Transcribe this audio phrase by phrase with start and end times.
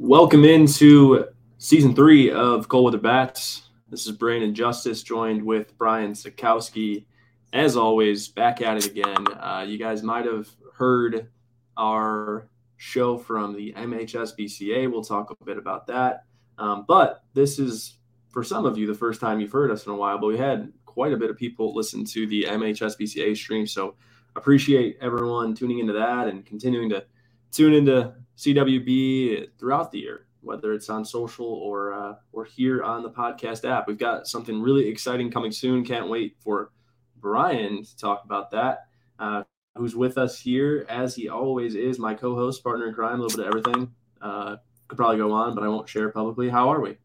[0.00, 3.68] Welcome into season three of Cold Weather Bats.
[3.88, 7.04] This is Brandon Justice, joined with Brian Sikowski.
[7.52, 9.24] As always, back at it again.
[9.34, 11.28] Uh, you guys might have heard
[11.76, 14.90] our show from the MHSBCA.
[14.90, 16.24] We'll talk a bit about that.
[16.58, 17.98] Um, but this is,
[18.30, 20.18] for some of you, the first time you've heard us in a while.
[20.18, 23.64] But we had quite a bit of people listen to the MHSBCA stream.
[23.64, 23.94] So
[24.34, 27.04] appreciate everyone tuning into that and continuing to
[27.52, 33.02] tune into CWB throughout the year, whether it's on social or uh, or here on
[33.02, 33.86] the podcast app.
[33.86, 35.84] We've got something really exciting coming soon.
[35.84, 36.72] Can't wait for
[37.16, 38.86] Brian to talk about that.
[39.18, 39.44] Uh,
[39.76, 43.36] who's with us here as he always is, my co-host, partner in crime, a little
[43.36, 43.92] bit of everything.
[44.20, 44.56] Uh,
[44.88, 46.48] could probably go on, but I won't share publicly.
[46.48, 46.96] How are we?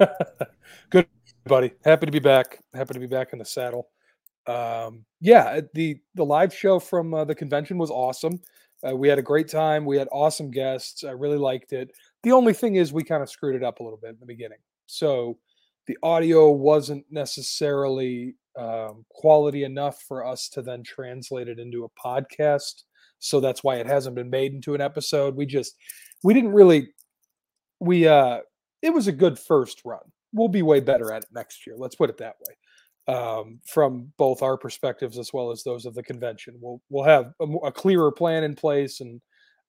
[0.90, 1.06] Good,
[1.44, 1.72] buddy.
[1.84, 2.58] Happy to be back.
[2.74, 3.88] Happy to be back in the saddle.
[4.46, 8.40] Um, yeah, the the live show from uh, the convention was awesome.
[8.86, 9.84] Uh, we had a great time.
[9.84, 11.04] We had awesome guests.
[11.04, 11.90] I really liked it.
[12.22, 14.26] The only thing is, we kind of screwed it up a little bit in the
[14.26, 14.58] beginning.
[14.86, 15.38] So
[15.86, 22.00] the audio wasn't necessarily um, quality enough for us to then translate it into a
[22.00, 22.84] podcast.
[23.18, 25.36] So that's why it hasn't been made into an episode.
[25.36, 25.74] We just,
[26.22, 26.88] we didn't really,
[27.80, 28.40] we, uh,
[28.82, 30.00] it was a good first run.
[30.32, 31.76] We'll be way better at it next year.
[31.78, 32.54] Let's put it that way
[33.08, 36.58] um, from both our perspectives as well as those of the convention.
[36.60, 39.20] We'll we'll have a, a clearer plan in place, and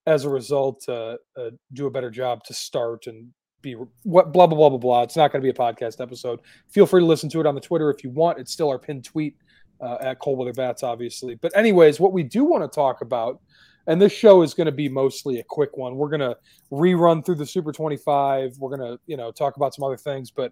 [0.06, 3.28] as a result, uh, uh, do a better job to start and
[3.62, 5.04] be what blah blah blah blah blah.
[5.04, 6.40] It's not going to be a podcast episode.
[6.70, 8.40] Feel free to listen to it on the Twitter if you want.
[8.40, 9.36] It's still our pinned tweet
[9.82, 11.36] uh, at Cold Weather Bats, obviously.
[11.36, 13.42] But anyways, what we do want to talk about.
[13.90, 15.96] And this show is going to be mostly a quick one.
[15.96, 16.36] We're going to
[16.74, 18.58] rerun through the Super 25.
[18.60, 20.52] We're going to, you know, talk about some other things, but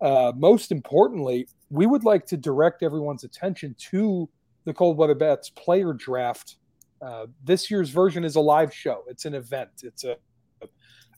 [0.00, 4.28] uh, most importantly, we would like to direct everyone's attention to
[4.64, 6.56] the Cold Weather Bats player draft.
[7.00, 9.04] Uh, this year's version is a live show.
[9.08, 9.70] It's an event.
[9.82, 10.16] It's a,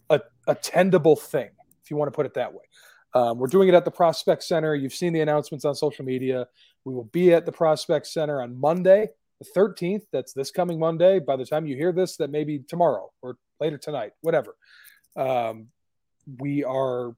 [0.09, 1.51] a, attendable thing,
[1.83, 2.63] if you want to put it that way.
[3.15, 4.75] Um, we're doing it at the Prospect Center.
[4.75, 6.47] You've seen the announcements on social media.
[6.85, 9.09] We will be at the Prospect Center on Monday,
[9.41, 10.03] the 13th.
[10.13, 11.19] That's this coming Monday.
[11.19, 14.57] By the time you hear this, that may be tomorrow or later tonight, whatever.
[15.17, 15.69] Um,
[16.39, 17.15] we are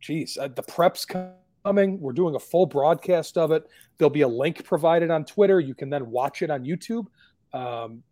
[0.00, 2.00] geez, uh, the prep's coming.
[2.00, 3.66] We're doing a full broadcast of it.
[3.98, 5.60] There'll be a link provided on Twitter.
[5.60, 7.06] You can then watch it on YouTube.
[7.52, 8.02] Um,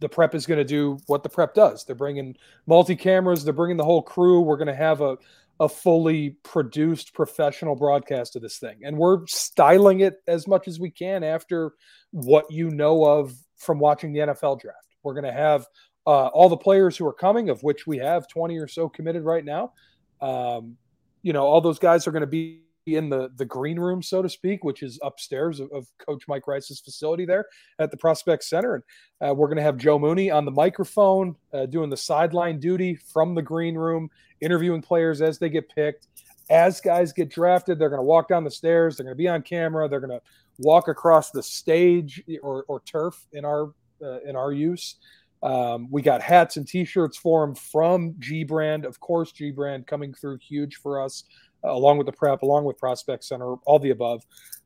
[0.00, 1.84] the prep is going to do what the prep does.
[1.84, 3.44] They're bringing multi cameras.
[3.44, 4.40] They're bringing the whole crew.
[4.40, 5.16] We're going to have a
[5.60, 10.80] a fully produced professional broadcast of this thing, and we're styling it as much as
[10.80, 11.74] we can after
[12.10, 14.96] what you know of from watching the NFL draft.
[15.04, 15.66] We're going to have
[16.06, 19.22] uh, all the players who are coming, of which we have 20 or so committed
[19.22, 19.72] right now.
[20.20, 20.76] Um,
[21.22, 24.22] you know, all those guys are going to be in the the green room, so
[24.22, 27.46] to speak, which is upstairs of, of Coach Mike Rice's facility there
[27.78, 31.36] at the Prospect Center, and uh, we're going to have Joe Mooney on the microphone
[31.52, 34.10] uh, doing the sideline duty from the green room,
[34.40, 36.08] interviewing players as they get picked.
[36.50, 38.96] As guys get drafted, they're going to walk down the stairs.
[38.96, 39.88] They're going to be on camera.
[39.88, 40.22] They're going to
[40.58, 43.72] walk across the stage or, or turf in our
[44.02, 44.96] uh, in our use.
[45.42, 49.32] Um, we got hats and T-shirts for them from G Brand, of course.
[49.32, 51.24] G Brand coming through huge for us,
[51.64, 54.24] uh, along with the prep, along with Prospect Center, all the above.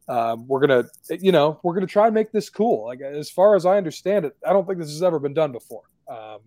[0.08, 2.84] Um, we're gonna, you know, we're gonna try and make this cool.
[2.86, 5.50] Like as far as I understand it, I don't think this has ever been done
[5.50, 5.82] before.
[6.08, 6.38] Um,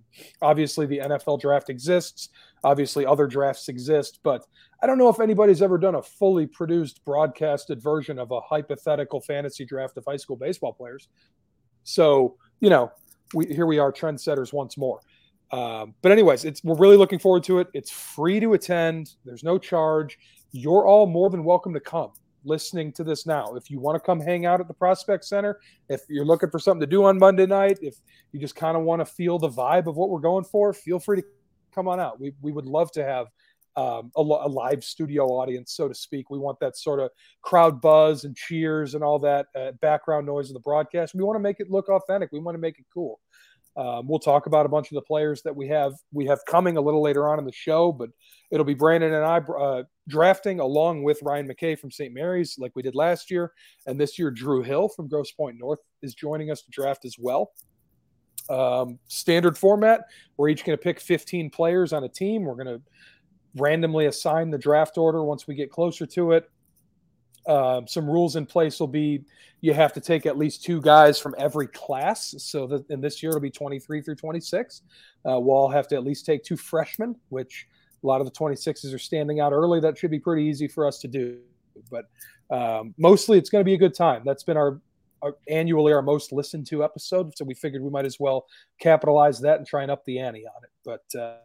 [0.41, 2.29] obviously, the NFL draft exists.
[2.63, 4.45] Obviously, other drafts exist, but
[4.81, 9.19] I don't know if anybody's ever done a fully produced, broadcasted version of a hypothetical
[9.19, 11.09] fantasy draft of high school baseball players.
[11.83, 12.91] So, you know,
[13.33, 15.01] we here we are trendsetters once more.
[15.51, 17.67] Um, but anyways, it's we're really looking forward to it.
[17.73, 19.15] It's free to attend.
[19.25, 20.19] There's no charge.
[20.51, 22.11] You're all more than welcome to come
[22.43, 23.55] listening to this now.
[23.55, 26.59] If you want to come hang out at the Prospect Center, if you're looking for
[26.59, 27.97] something to do on Monday night, if
[28.31, 30.99] you just kind of want to feel the vibe of what we're going for, feel
[30.99, 31.27] free to
[31.73, 32.19] come on out.
[32.19, 33.27] We, we would love to have
[33.75, 36.29] um, a, a, live studio audience, so to speak.
[36.29, 40.49] We want that sort of crowd buzz and cheers and all that uh, background noise
[40.49, 41.13] of the broadcast.
[41.15, 42.31] We want to make it look authentic.
[42.31, 43.19] We want to make it cool.
[43.77, 46.75] Um, we'll talk about a bunch of the players that we have we have coming
[46.75, 48.09] a little later on in the show, but
[48.51, 52.13] it'll be Brandon and I uh, drafting along with Ryan McKay from St.
[52.13, 53.53] Mary's, like we did last year,
[53.85, 57.15] and this year Drew Hill from Grosse Pointe North is joining us to draft as
[57.17, 57.51] well.
[58.49, 60.01] Um, standard format.
[60.35, 62.45] We're each going to pick 15 players on a team.
[62.45, 62.81] We're going to
[63.55, 66.49] randomly assign the draft order once we get closer to it.
[67.47, 69.23] Um, some rules in place will be
[69.61, 72.35] you have to take at least two guys from every class.
[72.37, 74.81] So that in this year it'll be 23 through 26.
[75.25, 77.67] Uh, we'll all have to at least take two freshmen, which
[78.03, 79.79] a lot of the 26s are standing out early.
[79.79, 81.39] That should be pretty easy for us to do.
[81.89, 82.05] But
[82.49, 84.21] um, mostly it's going to be a good time.
[84.25, 84.79] That's been our,
[85.21, 87.35] our, annually our most listened to episode.
[87.37, 88.45] So we figured we might as well
[88.79, 90.71] capitalize that and try and up the ante on it.
[90.85, 91.37] But uh,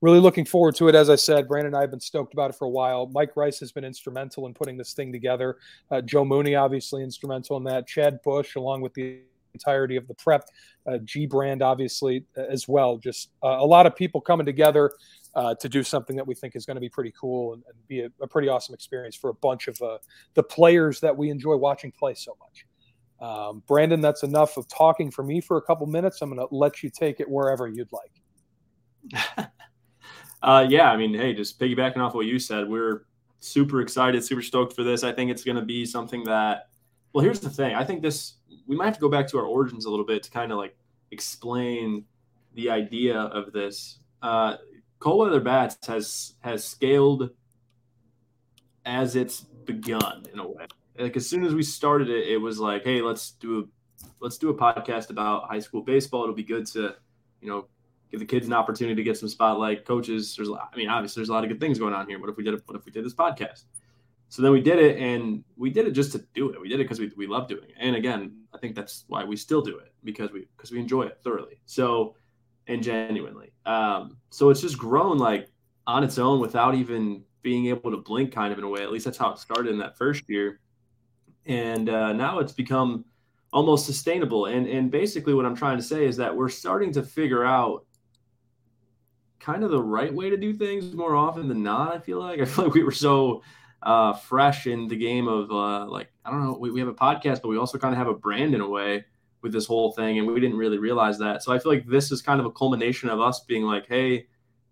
[0.00, 0.94] really looking forward to it.
[0.94, 3.06] As I said, Brandon and I have been stoked about it for a while.
[3.12, 5.56] Mike Rice has been instrumental in putting this thing together.
[5.90, 7.86] Uh, Joe Mooney, obviously, instrumental in that.
[7.86, 9.20] Chad Bush, along with the
[9.54, 10.44] entirety of the prep,
[10.86, 12.98] uh, G Brand, obviously, as well.
[12.98, 14.92] Just uh, a lot of people coming together
[15.34, 17.88] uh, to do something that we think is going to be pretty cool and, and
[17.88, 19.98] be a, a, pretty awesome experience for a bunch of uh,
[20.32, 22.64] the players that we enjoy watching play so much.
[23.20, 26.22] Um, Brandon, that's enough of talking for me for a couple minutes.
[26.22, 29.50] I'm going to let you take it wherever you'd like.
[30.42, 33.04] uh, yeah, I mean, hey, just piggybacking off what you said, we're
[33.38, 35.04] super excited, super stoked for this.
[35.04, 36.68] I think it's going to be something that,
[37.12, 37.74] well, here's the thing.
[37.74, 38.34] I think this,
[38.66, 40.58] we might have to go back to our origins a little bit to kind of
[40.58, 40.76] like
[41.10, 42.04] explain
[42.54, 43.98] the idea of this.
[44.22, 44.56] Uh,
[44.98, 47.30] Cold Weather Bats has has scaled
[48.86, 50.66] as it's begun in a way
[50.98, 53.64] like as soon as we started it, it was like, hey, let's do a
[54.20, 56.22] let's do a podcast about high school baseball.
[56.22, 56.94] It'll be good to,
[57.40, 57.66] you know,
[58.16, 59.84] give the kids an opportunity to get some spotlight.
[59.84, 62.18] Coaches, there's I mean, obviously there's a lot of good things going on here.
[62.18, 62.62] What if we did it?
[62.66, 63.64] What if we did this podcast?
[64.28, 66.60] So then we did it, and we did it just to do it.
[66.60, 67.74] We did it because we, we love doing it.
[67.78, 71.02] And again, I think that's why we still do it because we because we enjoy
[71.02, 71.60] it thoroughly.
[71.66, 72.16] So
[72.66, 73.52] and genuinely.
[73.64, 75.48] Um, so it's just grown like
[75.86, 78.82] on its own without even being able to blink, kind of in a way.
[78.82, 80.60] At least that's how it started in that first year
[81.46, 83.04] and uh, now it's become
[83.52, 84.46] almost sustainable.
[84.46, 87.85] And and basically, what I'm trying to say is that we're starting to figure out
[89.46, 91.94] kind of the right way to do things more often than not.
[91.94, 93.42] I feel like I feel like we were so
[93.82, 96.56] uh, fresh in the game of uh, like I don't know.
[96.58, 98.68] We, we have a podcast, but we also kind of have a brand in a
[98.68, 99.04] way
[99.42, 101.44] with this whole thing, and we didn't really realize that.
[101.44, 104.26] So I feel like this is kind of a culmination of us being like, hey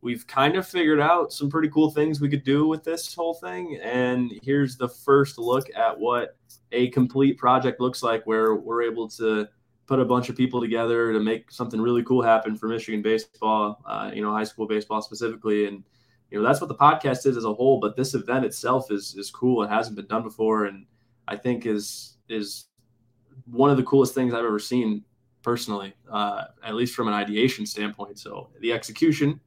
[0.05, 3.33] we've kind of figured out some pretty cool things we could do with this whole
[3.33, 3.81] thing.
[3.83, 6.37] And here's the first look at what
[6.73, 9.49] a complete project looks like, where we're able to
[9.87, 13.83] put a bunch of people together to make something really cool happen for Michigan baseball,
[13.87, 15.67] uh, you know, high school baseball specifically.
[15.67, 15.85] And,
[16.31, 17.81] you know, that's what the podcast is as a whole.
[17.81, 19.63] But this event itself is, is cool.
[19.63, 20.65] It hasn't been done before.
[20.65, 20.87] And
[21.29, 22.67] I think is, is
[23.47, 25.05] one of the coolest things I've ever seen
[25.43, 28.19] personally, uh, at least from an ideation standpoint.
[28.19, 29.39] So the execution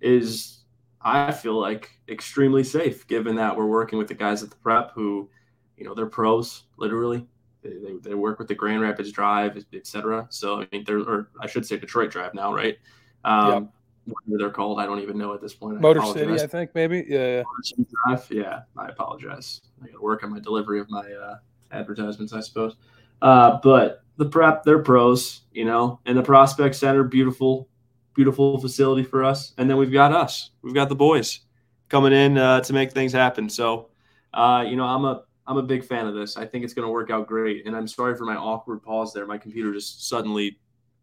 [0.00, 0.64] is
[1.00, 4.92] I feel like extremely safe, given that we're working with the guys at the prep
[4.92, 5.30] who,
[5.76, 7.26] you know, they're pros, literally.
[7.68, 10.26] They, they, they work with the Grand Rapids Drive, etc.
[10.30, 12.76] So I mean, they're or I should say Detroit Drive now, right?
[13.24, 13.72] Um, yep.
[14.06, 15.80] Whatever they're called, I don't even know at this point.
[15.80, 17.04] Motor City, I think maybe.
[17.08, 17.84] Yeah, yeah.
[18.06, 18.26] Drive.
[18.30, 19.62] Yeah, I apologize.
[19.82, 21.38] I got to work on my delivery of my uh,
[21.72, 22.76] advertisements, I suppose.
[23.20, 27.68] Uh, but the prep, they're pros, you know, and the prospect center, beautiful
[28.16, 29.52] beautiful facility for us.
[29.58, 30.50] And then we've got us.
[30.62, 31.40] We've got the boys
[31.88, 33.48] coming in uh, to make things happen.
[33.48, 33.90] So,
[34.34, 36.36] uh, you know, I'm a I'm a big fan of this.
[36.36, 37.66] I think it's going to work out great.
[37.66, 39.26] And I'm sorry for my awkward pause there.
[39.26, 40.58] My computer just suddenly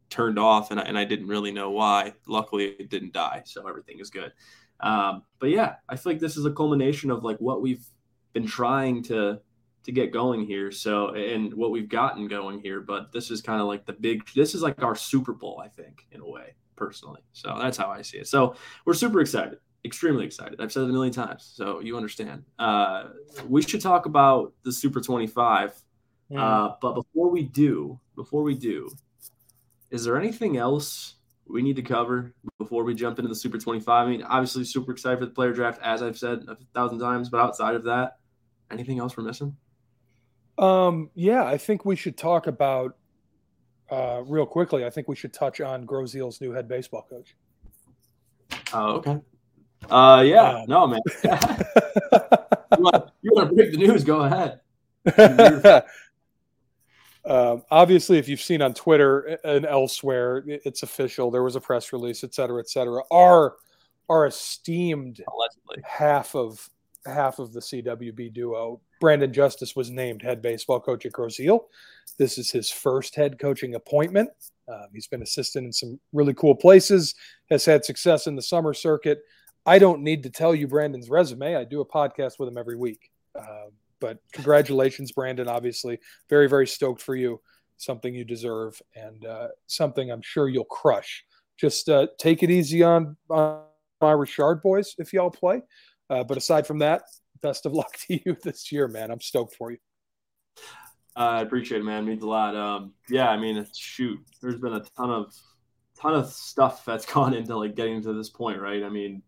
[0.09, 2.13] turned off, and I, and I didn't really know why.
[2.27, 4.31] Luckily, it didn't die, so everything is good.
[4.79, 7.85] Um, but yeah, I feel like this is a culmination of like what we've
[8.33, 9.39] been trying to
[9.83, 10.71] to get going here.
[10.71, 12.81] So and what we've gotten going here.
[12.81, 14.23] But this is kind of like the big.
[14.35, 17.21] This is like our Super Bowl, I think, in a way personally.
[17.33, 18.27] So that's how I see it.
[18.27, 18.55] So
[18.85, 20.59] we're super excited, extremely excited.
[20.61, 22.43] I've said it a million times, so you understand.
[22.59, 23.05] Uh,
[23.47, 25.73] we should talk about the Super 25.
[26.31, 26.39] Mm.
[26.39, 28.89] Uh, but before we do, before we do,
[29.91, 31.15] is there anything else
[31.47, 34.07] we need to cover before we jump into the Super 25?
[34.07, 37.29] I mean, obviously, super excited for the player draft, as I've said a thousand times.
[37.29, 38.17] But outside of that,
[38.71, 39.55] anything else we're missing?
[40.57, 42.95] Um, yeah, I think we should talk about
[43.93, 47.35] uh, real quickly, I think we should touch on Grosse Ile's new head baseball coach.
[48.73, 49.19] Oh, okay.
[49.89, 51.01] Uh, yeah, no, man.
[51.23, 51.29] you,
[52.79, 54.03] want, you want to break the news?
[54.03, 54.59] Go ahead.
[57.25, 61.31] um, obviously, if you've seen on Twitter and elsewhere, it's official.
[61.31, 63.01] There was a press release, et cetera, et cetera.
[63.11, 63.55] Our
[64.09, 65.83] our esteemed Allegedly.
[65.85, 66.69] half of
[67.05, 71.67] half of the CWB duo Brandon Justice was named head baseball coach at Grosse Ile.
[72.17, 74.29] This is his first head coaching appointment.
[74.69, 77.13] Um, he's been assistant in some really cool places,
[77.49, 79.21] has had success in the summer circuit.
[79.65, 81.55] I don't need to tell you Brandon's resume.
[81.55, 83.09] I do a podcast with him every week.
[83.37, 83.67] Uh,
[83.99, 85.47] but congratulations, Brandon.
[85.47, 87.39] Obviously, very, very stoked for you.
[87.77, 91.23] Something you deserve and uh, something I'm sure you'll crush.
[91.57, 95.61] Just uh, take it easy on, my Richard boys if y'all play.
[96.09, 97.03] Uh, but aside from that,
[97.41, 99.11] best of luck to you this year, man.
[99.11, 99.77] I'm stoked for you.
[101.15, 102.03] I appreciate it, man.
[102.03, 102.55] It means a lot.
[102.55, 105.33] Um, yeah, I mean, shoot, there's been a ton of
[105.99, 108.83] ton of stuff that's gone into like getting to this point, right?
[108.83, 109.21] I mean,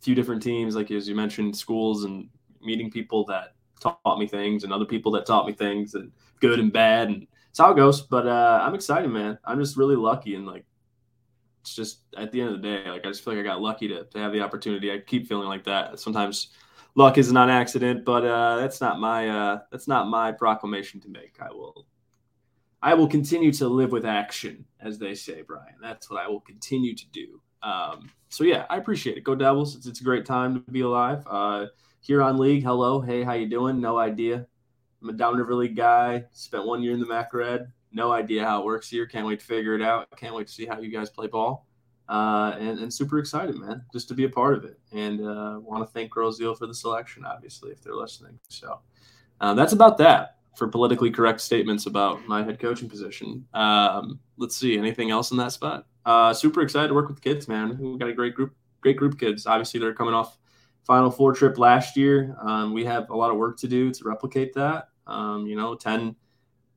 [0.00, 2.28] few different teams, like as you mentioned, schools and
[2.62, 6.58] meeting people that taught me things, and other people that taught me things, and good
[6.58, 8.00] and bad, and it's how it goes.
[8.00, 9.38] But uh, I'm excited, man.
[9.44, 10.64] I'm just really lucky, and like
[11.60, 13.60] it's just at the end of the day, like I just feel like I got
[13.60, 14.92] lucky to, to have the opportunity.
[14.92, 15.98] I keep feeling like that.
[16.00, 16.48] Sometimes
[16.94, 21.00] luck is not an accident, but uh, that's not my uh, that's not my proclamation
[21.00, 21.34] to make.
[21.40, 21.86] I will
[22.82, 25.74] I will continue to live with action, as they say, Brian.
[25.82, 27.40] That's what I will continue to do.
[27.62, 29.24] Um, so yeah, I appreciate it.
[29.24, 29.76] Go Devils!
[29.76, 31.24] It's, it's a great time to be alive.
[31.26, 31.66] Uh,
[32.10, 33.80] on League, hello, hey, how you doing?
[33.80, 34.46] No idea.
[35.02, 36.24] I'm a Downriver League guy.
[36.32, 37.72] Spent one year in the MAC Red.
[37.92, 39.06] No idea how it works here.
[39.06, 40.08] Can't wait to figure it out.
[40.16, 41.66] Can't wait to see how you guys play ball.
[42.08, 44.78] Uh, and, and super excited, man, just to be a part of it.
[44.92, 48.38] And uh, want to thank Girls for the selection, obviously, if they're listening.
[48.48, 48.80] So
[49.40, 53.46] uh, that's about that for politically correct statements about my head coaching position.
[53.54, 55.86] Um, let's see, anything else in that spot?
[56.04, 57.78] Uh, super excited to work with kids, man.
[57.78, 59.46] We got a great group, great group kids.
[59.46, 60.38] Obviously, they're coming off
[60.84, 62.36] Final Four trip last year.
[62.40, 64.88] Um, we have a lot of work to do to replicate that.
[65.06, 66.14] Um, you know, 10,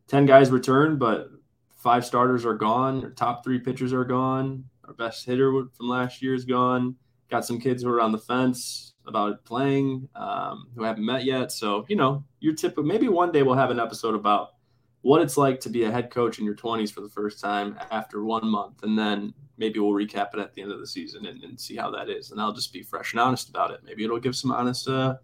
[0.07, 1.29] 10 guys returned, but
[1.77, 3.03] five starters are gone.
[3.03, 4.65] Our top three pitchers are gone.
[4.85, 6.95] Our best hitter from last year is gone.
[7.29, 11.51] Got some kids who are on the fence about playing um, who haven't met yet.
[11.51, 14.49] So, you know, your tip maybe one day we'll have an episode about
[15.03, 17.77] what it's like to be a head coach in your 20s for the first time
[17.91, 18.83] after one month.
[18.83, 21.75] And then maybe we'll recap it at the end of the season and, and see
[21.75, 22.31] how that is.
[22.31, 23.81] And I'll just be fresh and honest about it.
[23.83, 25.17] Maybe it'll give some honest uh,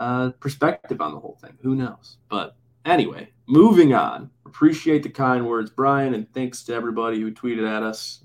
[0.00, 1.56] uh, perspective on the whole thing.
[1.62, 2.18] Who knows?
[2.28, 4.28] But anyway, moving on.
[4.44, 8.24] Appreciate the kind words, Brian, and thanks to everybody who tweeted at us.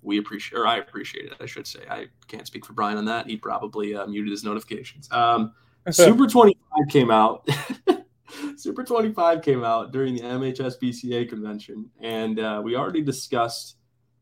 [0.00, 1.80] We appreciate, or I appreciate it, I should say.
[1.90, 3.26] I can't speak for Brian on that.
[3.26, 5.12] He probably uh, muted his notifications.
[5.12, 5.52] Um,
[5.90, 7.46] Super 25 came out.
[8.56, 13.76] Super 25 came out during the MHSBCA convention, and uh, we already discussed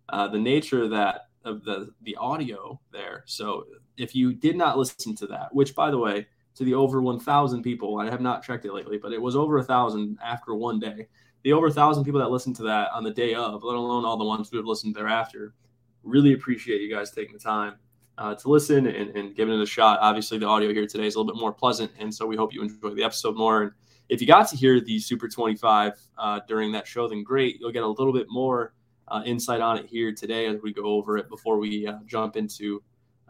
[0.09, 3.23] uh, the nature of that of the the audio there.
[3.27, 3.65] So
[3.97, 7.63] if you did not listen to that, which by the way, to the over 1,000
[7.63, 10.79] people, I have not checked it lately, but it was over a thousand after one
[10.79, 11.09] day.
[11.43, 14.17] The over thousand people that listened to that on the day of, let alone all
[14.17, 15.55] the ones who have listened thereafter,
[16.03, 17.75] really appreciate you guys taking the time
[18.19, 19.99] uh, to listen and, and giving it a shot.
[20.01, 22.55] Obviously, the audio here today is a little bit more pleasant, and so we hope
[22.55, 23.63] you enjoy the episode more.
[23.63, 23.73] And
[24.09, 27.59] if you got to hear the Super 25 uh, during that show, then great.
[27.61, 28.75] You'll get a little bit more
[29.09, 32.37] uh, insight on it here today as we go over it before we uh, jump
[32.37, 32.83] into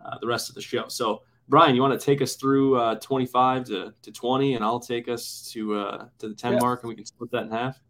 [0.05, 0.89] uh, the rest of the show.
[0.89, 4.81] So, Brian, you want to take us through uh, 25 to, to 20, and I'll
[4.81, 5.75] take us to
[6.19, 6.59] to the 10 yeah.
[6.59, 7.81] mark, and we can split that in half.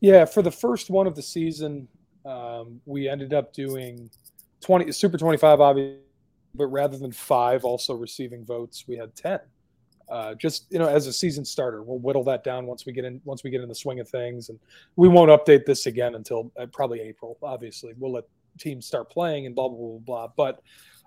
[0.00, 1.88] Yeah, for the first one of the season,
[2.24, 4.10] um, we ended up doing
[4.60, 6.04] 20 Super 25, obviously
[6.54, 9.40] but rather than five also receiving votes, we had ten.
[10.14, 13.04] Uh, just you know, as a season starter, we'll whittle that down once we get
[13.04, 14.60] in once we get in the swing of things, and
[14.94, 17.36] we won't update this again until uh, probably April.
[17.42, 18.22] Obviously, we'll let
[18.56, 20.28] teams start playing and blah blah blah blah.
[20.36, 20.62] But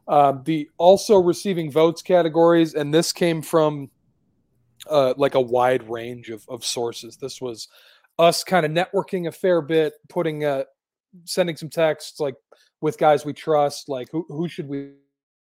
[0.10, 3.90] um, the also receiving votes categories, and this came from
[4.90, 7.16] uh, like a wide range of, of sources.
[7.16, 7.70] This was
[8.20, 10.66] us kind of networking a fair bit, putting uh,
[11.24, 12.36] sending some texts like
[12.82, 14.92] with guys we trust, like who who should we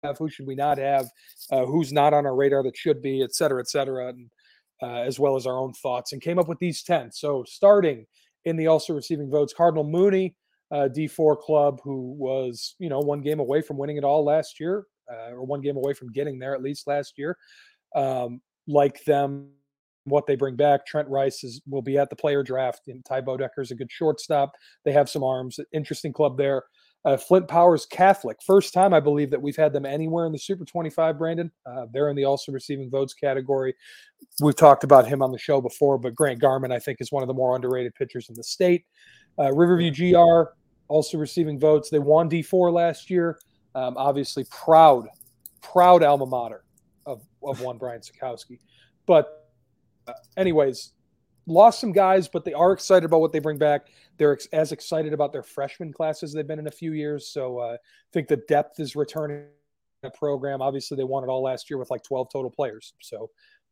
[0.02, 1.08] have, who should we not have,
[1.50, 4.30] uh, who's not on our radar that should be, et cetera, et cetera, and,
[4.82, 7.12] uh, as well as our own thoughts, and came up with these 10.
[7.12, 8.06] So starting
[8.44, 10.34] in the also receiving votes, Cardinal Mooney,
[10.72, 14.58] uh, D4 club, who was, you know, one game away from winning it all last
[14.58, 17.36] year, uh, or one game away from getting there at least last year.
[17.94, 19.50] Um, like them,
[20.04, 20.84] what they bring back.
[20.86, 23.92] Trent Rice is will be at the player draft, and Ty Bodecker is a good
[23.92, 24.52] shortstop.
[24.84, 25.60] They have some arms.
[25.72, 26.64] Interesting club there.
[27.04, 30.38] Uh, Flint Powers Catholic, first time I believe that we've had them anywhere in the
[30.38, 31.18] Super 25.
[31.18, 33.74] Brandon, uh, they're in the also receiving votes category.
[34.40, 37.22] We've talked about him on the show before, but Grant Garman I think is one
[37.22, 38.84] of the more underrated pitchers in the state.
[39.36, 40.52] Uh, Riverview GR
[40.88, 41.90] also receiving votes.
[41.90, 43.38] They won D4 last year.
[43.74, 45.08] Um, obviously, proud,
[45.60, 46.64] proud alma mater
[47.06, 48.58] of of one Brian Sikowski.
[49.06, 49.50] But,
[50.06, 50.92] uh, anyways,
[51.46, 53.88] lost some guys, but they are excited about what they bring back.
[54.16, 57.28] They're ex- as excited about their freshman classes they've been in a few years.
[57.28, 57.78] So uh, I
[58.12, 59.46] think the depth is returning
[60.02, 60.62] the program.
[60.62, 62.94] Obviously, they won it all last year with like 12 total players.
[63.00, 63.30] So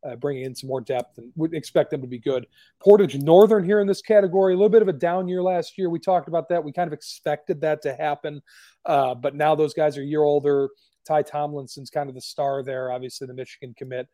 [0.09, 2.47] uh, bringing in some more depth and would expect them to be good.
[2.83, 5.91] Portage Northern here in this category, a little bit of a down year last year.
[5.91, 6.62] We talked about that.
[6.62, 8.41] We kind of expected that to happen,
[8.87, 10.71] uh, but now those guys are a year older.
[11.07, 14.07] Ty Tomlinson's kind of the star there, obviously the Michigan commit.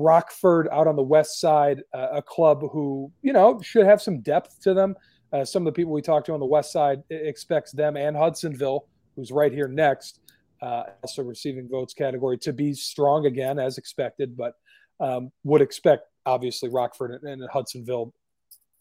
[0.00, 4.20] Rockford out on the west side, uh, a club who you know should have some
[4.20, 4.96] depth to them.
[5.32, 8.16] Uh, some of the people we talked to on the west side expects them and
[8.16, 10.20] Hudsonville, who's right here next,
[10.60, 14.54] uh, also receiving votes category, to be strong again as expected, but
[14.98, 18.12] um, would expect obviously Rockford and, and, Hudsonville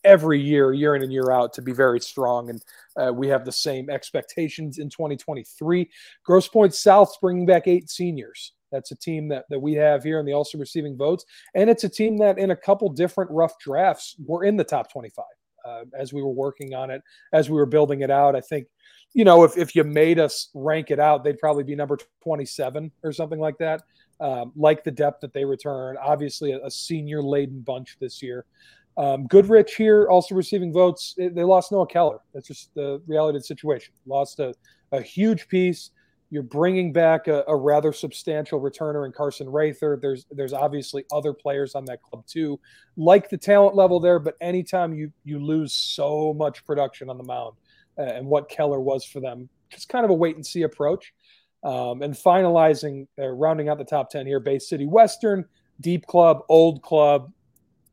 [0.03, 2.49] every year, year in and year out, to be very strong.
[2.49, 2.63] And
[2.97, 5.89] uh, we have the same expectations in 2023.
[6.23, 8.53] Grosse Pointe South bringing back eight seniors.
[8.71, 11.25] That's a team that, that we have here, and they also receiving votes.
[11.55, 14.91] And it's a team that, in a couple different rough drafts, were in the top
[14.91, 15.25] 25.
[15.65, 17.01] uh, as we were working on it,
[17.33, 18.35] as we were building it out.
[18.35, 18.67] I think,
[19.13, 22.91] you know, if, if you made us rank it out, they'd probably be number 27
[23.03, 23.83] or something like that.
[24.19, 25.95] Um, like the depth that they return.
[26.01, 28.45] Obviously, a, a senior laden bunch this year.
[28.97, 31.15] Um, Goodrich here also receiving votes.
[31.17, 32.19] They lost Noah Keller.
[32.33, 33.93] That's just the reality of the situation.
[34.05, 34.53] Lost a,
[34.91, 35.91] a huge piece.
[36.31, 39.97] You're bringing back a, a, rather substantial returner in Carson Rather.
[39.99, 42.59] There's there's obviously other players on that club too,
[42.97, 44.19] like the talent level there.
[44.19, 47.55] But anytime you you lose so much production on the mound,
[47.97, 51.13] uh, and what Keller was for them, it's kind of a wait and see approach.
[51.63, 55.45] Um, and finalizing, uh, rounding out the top ten here, Bay City Western,
[55.81, 57.33] deep club, old club,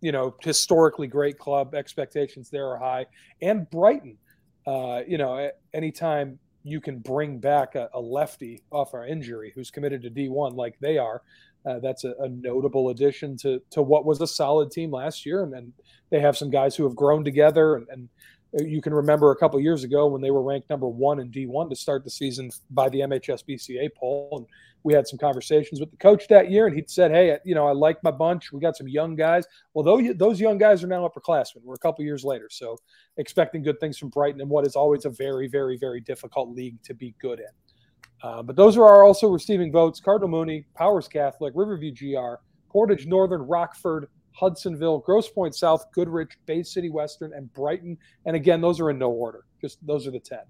[0.02, 1.74] you know, historically great club.
[1.74, 3.06] Expectations there are high,
[3.40, 4.18] and Brighton.
[4.66, 9.70] Uh, you know, anytime you can bring back a, a, lefty off our injury who's
[9.70, 11.22] committed to D1 like they are.
[11.64, 15.42] Uh, that's a, a, notable addition to to what was a solid team last year,
[15.42, 15.72] and,
[16.10, 17.74] they have some guys who have grown together.
[17.74, 18.08] And, and
[18.52, 21.68] you can remember a couple years ago when they were ranked number one in D1
[21.70, 24.46] to start the season by the MHSBCA poll, and
[24.82, 27.66] we had some conversations with the coach that year, and he said, "Hey, you know,
[27.66, 28.52] I like my bunch.
[28.52, 29.44] We got some young guys.
[29.74, 31.62] Well, those young guys are now upperclassmen.
[31.64, 32.78] We're a couple years later, so
[33.16, 36.80] expecting good things from Brighton in what is always a very, very, very difficult league
[36.84, 37.46] to be good in.
[38.22, 43.42] Uh, but those are also receiving votes: Cardinal Mooney, Powers Catholic, Riverview GR, Portage Northern,
[43.42, 47.96] Rockford, Hudsonville, Grosse Pointe South, Goodrich, Bay City Western, and Brighton.
[48.26, 49.44] And again, those are in no order.
[49.60, 50.40] Just those are the ten.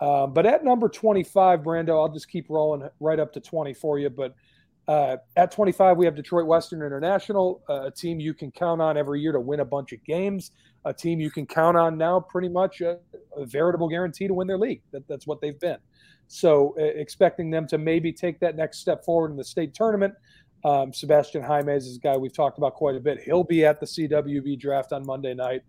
[0.00, 3.98] Um, but at number 25, Brando, I'll just keep rolling right up to 20 for
[3.98, 4.10] you.
[4.10, 4.34] But
[4.88, 8.96] uh, at 25, we have Detroit Western International, uh, a team you can count on
[8.96, 10.52] every year to win a bunch of games,
[10.84, 12.98] a team you can count on now pretty much a,
[13.36, 14.82] a veritable guarantee to win their league.
[14.92, 15.78] That, that's what they've been.
[16.28, 20.14] So uh, expecting them to maybe take that next step forward in the state tournament.
[20.66, 23.20] Um, Sebastian Jaimes is a guy we've talked about quite a bit.
[23.20, 25.62] He'll be at the CWB draft on Monday night.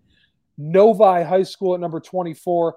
[0.58, 2.76] Novi High School at number 24.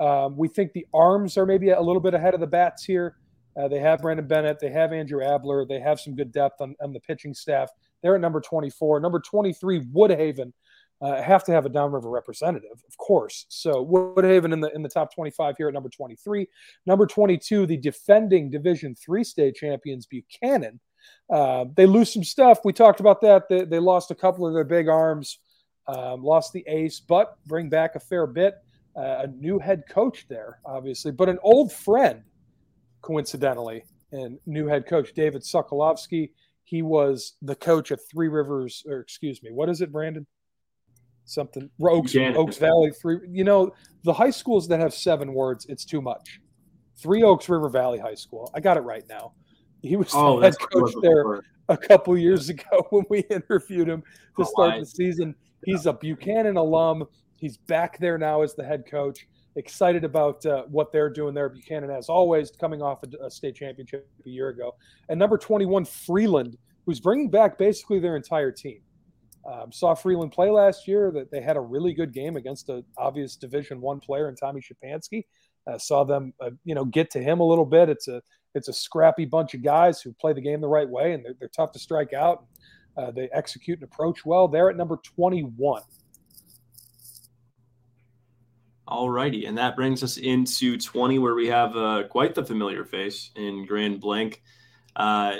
[0.00, 3.16] Um, we think the arms are maybe a little bit ahead of the bats here.
[3.54, 6.74] Uh, they have Brandon Bennett, they have Andrew Abler, they have some good depth on,
[6.80, 7.70] on the pitching staff.
[8.02, 9.00] They're at number 24.
[9.00, 10.52] Number 23, Woodhaven.
[11.00, 13.44] Uh, have to have a downriver representative, of course.
[13.50, 16.48] So Woodhaven in the in the top 25 here at number 23.
[16.86, 20.80] Number 22, the defending Division Three state champions Buchanan.
[21.30, 22.60] Uh, they lose some stuff.
[22.64, 23.48] We talked about that.
[23.48, 25.38] They, they lost a couple of their big arms,
[25.86, 28.54] um, lost the ace, but bring back a fair bit
[28.98, 32.22] a new head coach there, obviously, but an old friend,
[33.00, 36.30] coincidentally, and new head coach David Sokolovsky.
[36.64, 40.26] He was the coach at Three Rivers, or excuse me, what is it, Brandon?
[41.24, 43.18] Something Oaks, Oaks Valley, three.
[43.30, 46.40] You know, the high schools that have seven words, it's too much.
[46.96, 48.50] Three Oaks River Valley High School.
[48.54, 49.32] I got it right now.
[49.82, 54.02] He was oh, the head coach there a couple years ago when we interviewed him
[54.38, 55.34] to start the season.
[55.64, 57.04] He's a Buchanan alum.
[57.36, 59.26] He's back there now as the head coach.
[59.56, 61.48] Excited about uh, what they're doing there.
[61.48, 64.74] Buchanan, as always, coming off a, a state championship a year ago.
[65.08, 68.80] And number 21, Freeland, who's bringing back basically their entire team.
[69.44, 71.10] Um, saw Freeland play last year.
[71.10, 74.60] That they had a really good game against an obvious Division One player in Tommy
[74.60, 75.24] Shapansky.
[75.66, 77.88] Uh, saw them, uh, you know, get to him a little bit.
[77.88, 78.22] It's a
[78.54, 81.34] it's a scrappy bunch of guys who play the game the right way, and they're,
[81.38, 82.44] they're tough to strike out.
[82.96, 84.48] Uh, they execute and approach well.
[84.48, 85.82] They're at number 21.
[88.88, 92.84] All righty, and that brings us into 20, where we have uh, quite the familiar
[92.84, 94.42] face in Grand Blanc.
[94.96, 95.36] Uh,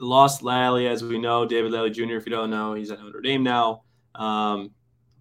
[0.00, 2.16] lost Lally, as we know, David Lally Jr.
[2.16, 3.84] If you don't know, he's at Notre Dame now.
[4.14, 4.72] Um,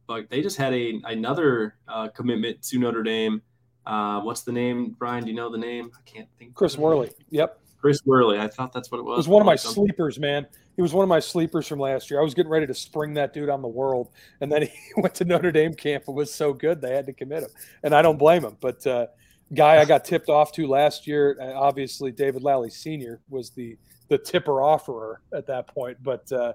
[0.07, 3.41] but they just had a another uh, commitment to Notre Dame.
[3.87, 5.23] Uh, what's the name, Brian?
[5.23, 5.91] Do you know the name?
[5.95, 6.53] I can't think.
[6.53, 7.11] Chris Worley.
[7.29, 7.59] Yep.
[7.79, 8.37] Chris Worley.
[8.37, 9.13] I thought that's what it was.
[9.13, 10.45] It was one of my sleepers, man
[10.77, 12.19] he was one of my sleepers from last year.
[12.19, 15.15] I was getting ready to spring that dude on the world, and then he went
[15.15, 17.49] to Notre Dame camp and was so good they had to commit him,
[17.83, 18.55] and I don't blame him.
[18.61, 19.07] But uh,
[19.53, 23.75] guy I got tipped off to last year, obviously David Lally Senior was the
[24.09, 25.97] the tipper offerer at that point.
[26.01, 26.53] But uh,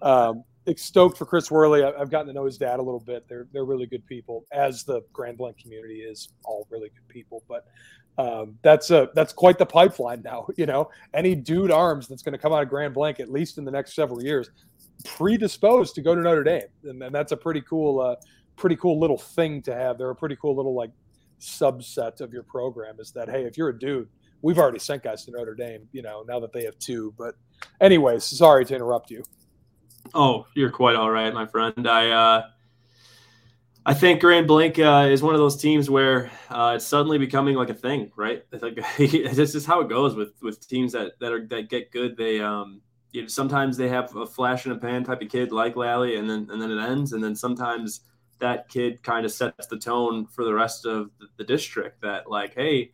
[0.00, 0.44] um,
[0.76, 1.82] stoked for Chris Worley.
[1.82, 3.28] I've gotten to know his dad a little bit.
[3.28, 7.42] They're they're really good people, as the Grand Blanc community is all really good people.
[7.48, 7.66] But
[8.16, 10.46] um, that's a that's quite the pipeline now.
[10.56, 13.58] You know, any dude arms that's going to come out of Grand Blanc at least
[13.58, 14.50] in the next several years,
[15.04, 18.16] predisposed to go to Notre Dame, and, and that's a pretty cool, uh,
[18.56, 19.98] pretty cool little thing to have.
[19.98, 20.90] They're a pretty cool little like
[21.40, 23.00] subset of your program.
[23.00, 24.08] Is that hey, if you're a dude,
[24.42, 25.88] we've already sent guys to Notre Dame.
[25.92, 27.12] You know, now that they have two.
[27.18, 27.34] But
[27.80, 29.24] anyways, sorry to interrupt you.
[30.12, 31.88] Oh, you're quite all right, my friend.
[31.88, 32.48] I uh,
[33.86, 37.54] I think Grand Blanc uh, is one of those teams where uh, it's suddenly becoming
[37.54, 38.44] like a thing, right?
[38.52, 41.90] It's like this is how it goes with with teams that that are that get
[41.90, 42.16] good.
[42.16, 42.80] They um,
[43.12, 46.16] you know, sometimes they have a flash in a pan type of kid like Lally,
[46.16, 48.00] and then and then it ends, and then sometimes
[48.40, 52.54] that kid kind of sets the tone for the rest of the district that like,
[52.54, 52.92] hey,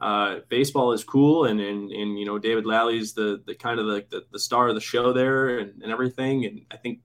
[0.00, 3.86] uh, baseball is cool and, and and you know David Lally's the the kind of
[3.86, 7.00] like the, the star of the show there and, and everything and I think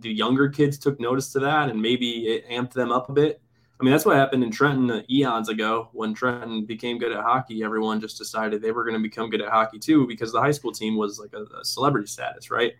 [0.00, 3.40] the younger kids took notice to that and maybe it amped them up a bit.
[3.80, 7.62] I mean that's what happened in Trenton eons ago when Trenton became good at hockey.
[7.62, 10.50] Everyone just decided they were going to become good at hockey too because the high
[10.50, 12.72] school team was like a, a celebrity status, right?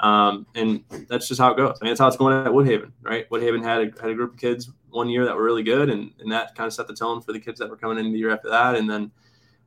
[0.00, 1.78] Um, and that's just how it goes.
[1.80, 3.30] I mean, that's how it's going at Woodhaven, right?
[3.30, 6.12] Woodhaven had a, had a group of kids one year that were really good, and,
[6.20, 8.18] and that kind of set the tone for the kids that were coming in the
[8.18, 8.76] year after that.
[8.76, 9.10] And then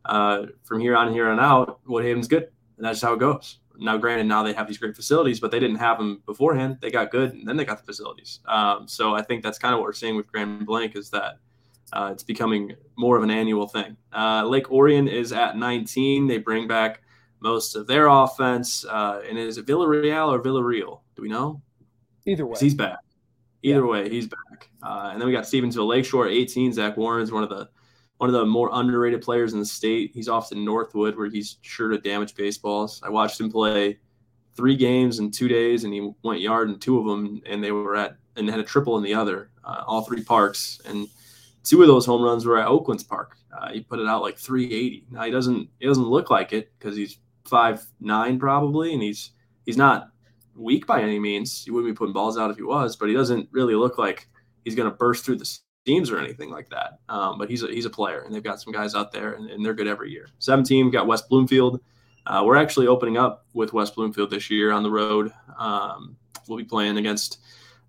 [0.06, 3.60] uh, from here on, here on out, what Woodhaven's good, and that's how it goes.
[3.80, 6.78] Now, granted, now they have these great facilities, but they didn't have them beforehand.
[6.82, 8.40] They got good, and then they got the facilities.
[8.48, 11.40] Um, so I think that's kind of what we're seeing with Grand Blanc is that
[11.94, 13.96] uh, it's becoming more of an annual thing.
[14.14, 16.28] Uh, Lake Orion is at 19.
[16.28, 17.02] They bring back
[17.40, 18.86] most of their offense.
[18.86, 21.02] Uh, and is it Villarreal or Villarreal?
[21.16, 21.62] Do we know?
[22.26, 23.00] Either way, he's back.
[23.64, 23.86] Either yeah.
[23.86, 24.40] way, he's back.
[24.84, 26.74] Uh, and then we got Stevensville Lakeshore, 18.
[26.74, 27.70] Zach Warren's one of the
[28.18, 30.12] one of the more underrated players in the state.
[30.14, 33.02] He's off to Northwood, where he's sure to damage baseballs.
[33.04, 34.00] I watched him play
[34.56, 37.72] three games in two days, and he went yard in two of them, and they
[37.72, 40.80] were at and had a triple in the other, uh, all three parks.
[40.86, 41.08] And
[41.64, 43.36] two of those home runs were at Oakland's Park.
[43.52, 45.06] Uh, he put it out like 380.
[45.12, 49.32] Now he doesn't he doesn't look like it because he's five nine probably, and he's
[49.66, 50.10] he's not
[50.56, 51.64] weak by any means.
[51.64, 54.28] He wouldn't be putting balls out if he was, but he doesn't really look like
[54.68, 57.00] he's going to burst through the seams or anything like that.
[57.08, 59.50] Um, but he's a, he's a player, and they've got some guys out there, and,
[59.50, 60.28] and they're good every year.
[60.40, 61.80] 17 got West Bloomfield.
[62.26, 65.32] Uh, we're actually opening up with West Bloomfield this year on the road.
[65.58, 66.18] Um,
[66.50, 67.40] we'll be playing against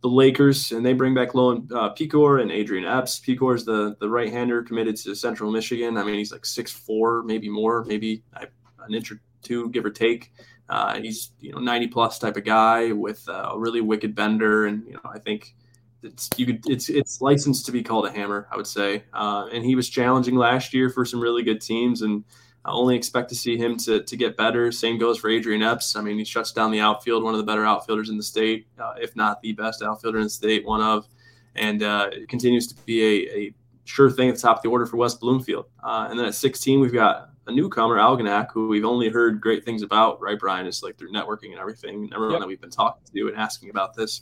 [0.03, 3.19] the Lakers, and they bring back Loan uh, Picor and Adrian Epps.
[3.19, 5.97] Picor is the the right hander committed to Central Michigan.
[5.97, 9.91] I mean, he's like six four, maybe more, maybe an inch or two, give or
[9.91, 10.33] take.
[10.69, 14.67] Uh, he's you know 90 plus type of guy with uh, a really wicked bender,
[14.67, 15.57] and you know I think
[16.03, 19.05] it's you could it's it's licensed to be called a hammer, I would say.
[19.13, 22.25] Uh, and he was challenging last year for some really good teams, and
[22.65, 24.71] I only expect to see him to to get better.
[24.71, 25.97] Same goes for Adrian Epps.
[25.97, 28.67] I mean, he shuts down the outfield, one of the better outfielders in the state,
[28.79, 31.07] uh, if not the best outfielder in the state, one of,
[31.55, 34.87] and uh, continues to be a, a sure thing at the top of the order
[34.87, 35.67] for West Bloomfield.
[35.83, 39.65] Uh, and then at 16, we've got a newcomer, Algonac, who we've only heard great
[39.65, 40.67] things about, right, Brian?
[40.67, 42.11] It's like through networking and everything.
[42.13, 42.41] Everyone yep.
[42.41, 44.21] that we've been talking to and asking about this.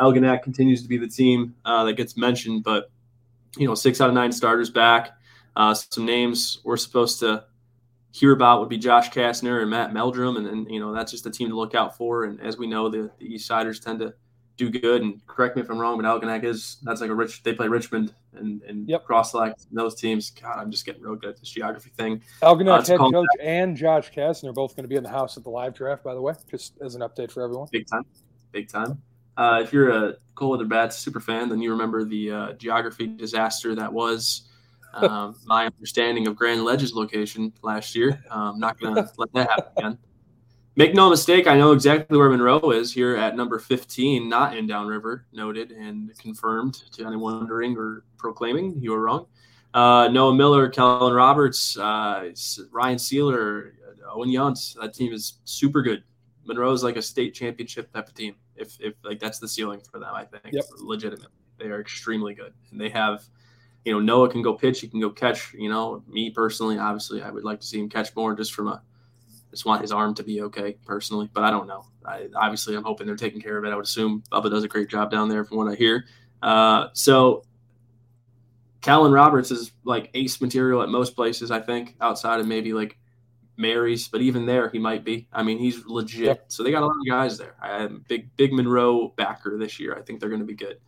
[0.00, 2.90] Algonac continues to be the team uh, that gets mentioned, but
[3.56, 5.10] you know, six out of nine starters back.
[5.56, 7.44] Uh, some names we're supposed to
[8.12, 11.26] hear about would be Josh Kastner and Matt Meldrum, and then you know that's just
[11.26, 12.24] a team to look out for.
[12.24, 14.14] And as we know, the, the East Siders tend to
[14.56, 15.02] do good.
[15.02, 17.42] And correct me if I'm wrong, but Algonac is that's like a rich.
[17.42, 19.04] They play Richmond and and yep.
[19.04, 20.30] cross select those teams.
[20.30, 22.22] God, I'm just getting real good at this geography thing.
[22.42, 23.46] Algonac uh, head coach back.
[23.46, 26.04] and Josh Kastner are both going to be in the house at the live draft.
[26.04, 27.68] By the way, just as an update for everyone.
[27.72, 28.04] Big time,
[28.52, 29.00] big time.
[29.40, 33.06] Uh, if you're a Cold Weather Bats super fan, then you remember the uh, geography
[33.06, 34.42] disaster that was.
[34.92, 38.22] Um, my understanding of Grand Ledge's location last year.
[38.30, 39.98] I'm um, not going to let that happen again.
[40.76, 44.66] Make no mistake, I know exactly where Monroe is here at number 15, not in
[44.66, 49.26] Downriver, noted and confirmed to anyone wondering or proclaiming you were wrong.
[49.72, 52.30] Uh, Noah Miller, Kellen Roberts, uh,
[52.70, 53.74] Ryan Sealer,
[54.12, 54.78] Owen Yuntz.
[54.78, 56.04] That team is super good.
[56.44, 58.34] Monroe is like a state championship type of team.
[58.60, 60.52] If, if like that's the ceiling for them, I think.
[60.52, 60.64] Yep.
[60.78, 63.24] Legitimately, they are extremely good, and they have,
[63.84, 65.52] you know, Noah can go pitch, he can go catch.
[65.54, 68.68] You know, me personally, obviously, I would like to see him catch more just from
[68.68, 68.82] a
[69.50, 71.84] just want his arm to be okay personally, but I don't know.
[72.04, 73.70] I, obviously, I'm hoping they're taking care of it.
[73.70, 76.04] I would assume Bubba does a great job down there from what I hear.
[76.40, 77.42] Uh, so,
[78.80, 82.96] Callan Roberts is like ace material at most places, I think, outside of maybe like
[83.60, 85.28] Mary's, but even there, he might be.
[85.32, 86.24] I mean, he's legit.
[86.24, 86.44] Yep.
[86.48, 87.54] So they got a lot of guys there.
[87.60, 89.96] I am big, big Monroe backer this year.
[89.96, 90.78] I think they're going to be good.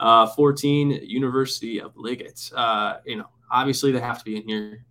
[0.00, 2.50] Uh, 14, University of Liggett.
[2.54, 4.84] Uh, you know, obviously they have to be in here,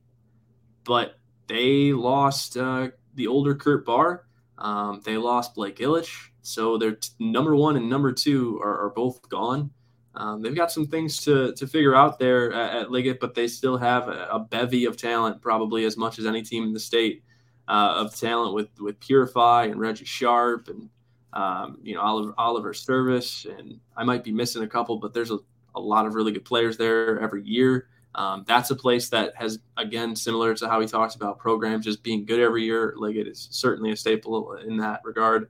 [0.84, 4.26] but they lost uh, the older Kurt Barr.
[4.58, 6.13] Um, they lost Blake Illich,
[6.44, 9.72] so their t- number one and number two are, are both gone.
[10.15, 13.47] Um, they've got some things to, to figure out there at, at Liggett, but they
[13.47, 16.80] still have a, a, bevy of talent, probably as much as any team in the
[16.80, 17.24] state
[17.69, 20.89] uh, of talent with with Purify and Reggie Sharp and
[21.32, 25.32] um, you know Oliver, Oliver Service, and I might be missing a couple, but there's
[25.32, 25.38] a,
[25.76, 27.88] a lot of really good players there every year.
[28.15, 32.04] Um, that's a place that has, again, similar to how we talked about programs just
[32.04, 32.93] being good every year.
[32.97, 35.50] Liggett is certainly a staple in that regard.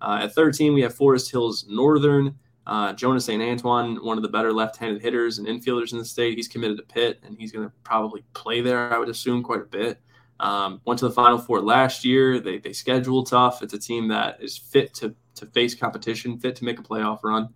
[0.00, 2.38] Uh, at 13, we have Forest Hills Northern.
[2.66, 3.42] Uh, Jonas St.
[3.42, 6.36] Antoine, one of the better left handed hitters and infielders in the state.
[6.36, 9.62] He's committed to Pitt, and he's going to probably play there, I would assume, quite
[9.62, 10.00] a bit.
[10.38, 12.40] Um, went to the Final Four last year.
[12.40, 13.62] They, they schedule tough.
[13.62, 17.20] It's a team that is fit to, to face competition, fit to make a playoff
[17.24, 17.48] run.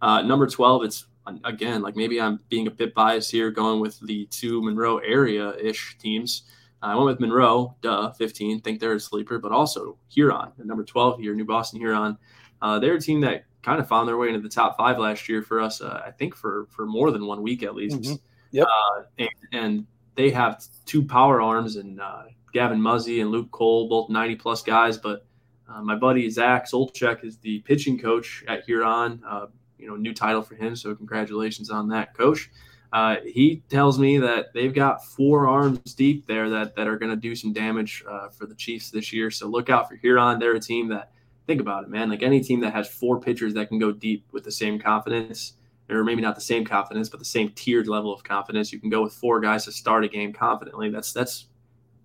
[0.00, 1.06] Uh, number 12, it's
[1.44, 5.54] again, like maybe I'm being a bit biased here, going with the two Monroe area
[5.56, 6.42] ish teams.
[6.80, 8.60] I went with Monroe, duh, 15.
[8.60, 12.16] Think they're a sleeper, but also Huron, number 12 here, New Boston Huron.
[12.62, 15.28] Uh, they're a team that kind of found their way into the top five last
[15.28, 15.80] year for us.
[15.80, 18.00] Uh, I think for for more than one week at least.
[18.00, 18.14] Mm-hmm.
[18.52, 18.66] Yep.
[18.66, 23.88] Uh, and, and, they have two power arms and uh, Gavin Muzzy and Luke Cole,
[23.88, 24.98] both 90 plus guys.
[24.98, 25.24] But
[25.68, 29.22] uh, my buddy Zach Solchek is the pitching coach at Huron.
[29.24, 29.46] Uh,
[29.78, 30.74] you know, new title for him.
[30.74, 32.50] So congratulations on that, coach.
[32.92, 37.10] Uh, he tells me that they've got four arms deep there that, that are going
[37.10, 39.30] to do some damage uh, for the Chiefs this year.
[39.30, 40.38] So look out for Huron.
[40.38, 41.12] They're a team that,
[41.48, 42.10] think about it, man.
[42.10, 45.54] Like any team that has four pitchers that can go deep with the same confidence,
[45.88, 48.90] or maybe not the same confidence, but the same tiered level of confidence, you can
[48.90, 50.90] go with four guys to start a game confidently.
[50.90, 51.46] That's that's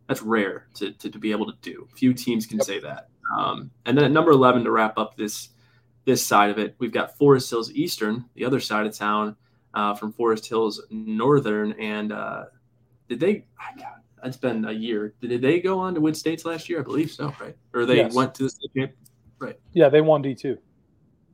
[0.07, 1.87] that's rare to, to, to be able to do.
[1.95, 2.65] Few teams can yep.
[2.65, 3.09] say that.
[3.37, 5.49] Um, and then at number 11 to wrap up this
[6.05, 9.35] this side of it, we've got Forest Hills Eastern, the other side of town
[9.73, 11.73] uh, from Forest Hills Northern.
[11.73, 12.45] And uh,
[13.09, 13.45] did they?
[13.77, 15.13] God, it's been a year.
[15.21, 16.79] Did they go on to win states last year?
[16.79, 17.55] I believe so, right?
[17.73, 18.13] Or they yes.
[18.13, 18.97] went to the state champion?
[19.43, 19.59] Right.
[19.73, 20.57] Yeah, they won D two.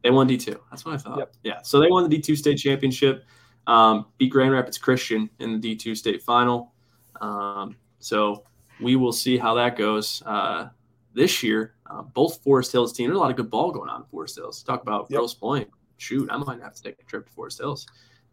[0.03, 0.59] They won D two.
[0.69, 1.17] That's what I thought.
[1.19, 1.33] Yep.
[1.43, 1.61] Yeah.
[1.61, 3.23] So they won the D two state championship.
[3.67, 6.73] Um, beat Grand Rapids Christian in the D two state final.
[7.21, 8.43] Um, so
[8.79, 10.69] we will see how that goes uh,
[11.13, 11.75] this year.
[11.85, 13.09] Uh, both Forest Hills teams.
[13.09, 14.63] There's a lot of good ball going on in Forest Hills.
[14.63, 15.21] Talk about yep.
[15.39, 15.69] Pointe.
[15.97, 17.85] Shoot, I might have to take a trip to Forest Hills.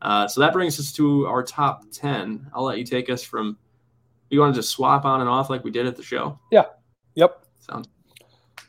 [0.02, 2.48] Uh, so that brings us to our top 10.
[2.54, 3.58] I'll let you take us from,
[4.30, 6.38] you want to just swap on and off like we did at the show?
[6.52, 6.66] Yeah.
[7.14, 7.44] Yep.
[7.58, 7.88] Sounds.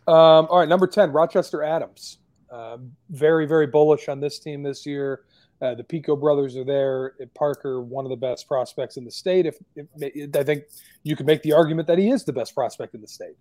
[0.08, 0.70] Um, all right.
[0.70, 2.20] Number 10, Rochester Adams.
[2.50, 2.78] Uh,
[3.10, 5.24] very, very bullish on this team this year.
[5.62, 7.14] Uh, the Pico brothers are there.
[7.34, 9.46] Parker, one of the best prospects in the state.
[9.46, 10.64] If, if, I think
[11.04, 13.36] you could make the argument that he is the best prospect in the state.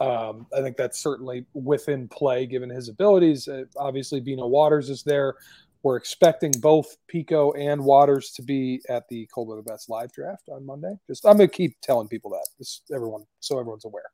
[0.00, 3.46] Um, I think that's certainly within play given his abilities.
[3.46, 5.34] Uh, obviously, Bino Waters is there.
[5.82, 10.48] We're expecting both Pico and Waters to be at the Cold Weather Bats live draft
[10.48, 10.94] on Monday.
[11.08, 14.10] Just I'm gonna keep telling people that, just everyone, so everyone's aware.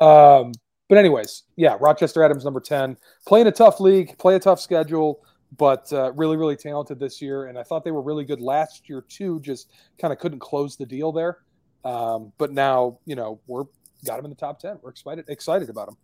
[0.00, 0.52] Um,
[0.90, 5.24] but anyways, yeah, Rochester Adams number ten, playing a tough league, play a tough schedule,
[5.56, 7.46] but uh, really, really talented this year.
[7.46, 9.38] And I thought they were really good last year too.
[9.38, 11.38] Just kind of couldn't close the deal there.
[11.84, 13.66] Um, but now, you know, we're
[14.04, 14.80] got them in the top ten.
[14.82, 15.96] We're excited excited about them.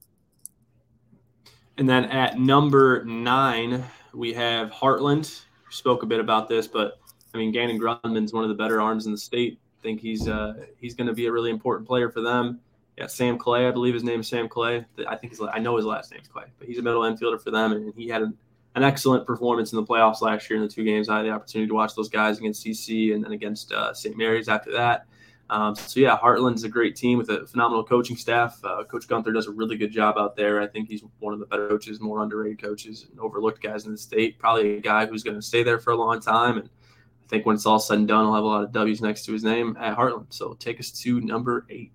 [1.79, 5.42] And then at number nine, we have Heartland.
[5.66, 7.01] We spoke a bit about this, but
[7.35, 9.59] I mean, Gannon Grundman's one of the better arms in the state.
[9.81, 12.61] I think he's uh, he's going to be a really important player for them.
[12.97, 14.85] Yeah, Sam Clay, I believe his name is Sam Clay.
[15.07, 17.41] I think his, I know his last name is Clay, but he's a middle infielder
[17.41, 18.37] for them, and he had an,
[18.75, 21.09] an excellent performance in the playoffs last year in the two games.
[21.09, 24.17] I had the opportunity to watch those guys against CC and then against uh, St.
[24.17, 25.07] Mary's after that.
[25.49, 28.59] Um, so yeah, Heartland's a great team with a phenomenal coaching staff.
[28.65, 30.61] Uh, Coach Gunther does a really good job out there.
[30.61, 33.93] I think he's one of the better coaches, more underrated coaches, and overlooked guys in
[33.93, 34.39] the state.
[34.39, 36.59] Probably a guy who's going to stay there for a long time.
[36.59, 39.01] And I think when it's all said and done, he'll have a lot of W's
[39.01, 40.27] next to his name at Heartland.
[40.31, 41.93] So take us to number eight.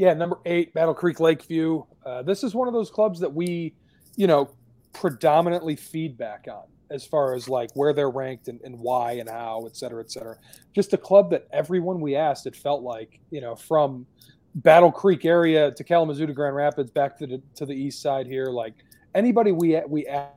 [0.00, 1.84] Yeah, number eight, Battle Creek Lakeview.
[2.06, 3.74] Uh, this is one of those clubs that we,
[4.16, 4.48] you know,
[4.94, 9.66] predominantly feedback on as far as like where they're ranked and, and why and how,
[9.66, 10.36] et cetera, et cetera.
[10.74, 14.06] Just a club that everyone we asked, it felt like, you know, from
[14.54, 18.26] Battle Creek area to Kalamazoo to Grand Rapids back to the to the east side
[18.26, 18.72] here, like
[19.14, 20.32] anybody we we asked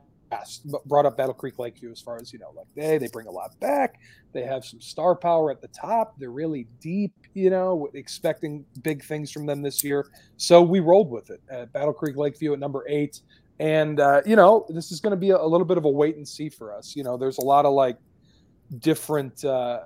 [0.86, 3.30] brought up Battle Creek Lakeview as far as you know, like they they bring a
[3.30, 4.00] lot back.
[4.32, 6.14] They have some star power at the top.
[6.18, 10.06] They're really deep, you know, expecting big things from them this year.
[10.36, 11.40] So we rolled with it.
[11.50, 13.20] At Battle Creek Lakeview at number eight.
[13.60, 15.90] And uh, you know, this is going to be a, a, little bit of a
[15.90, 16.96] wait and see for us.
[16.96, 17.98] You know, there's a lot of like
[18.78, 19.80] different uh,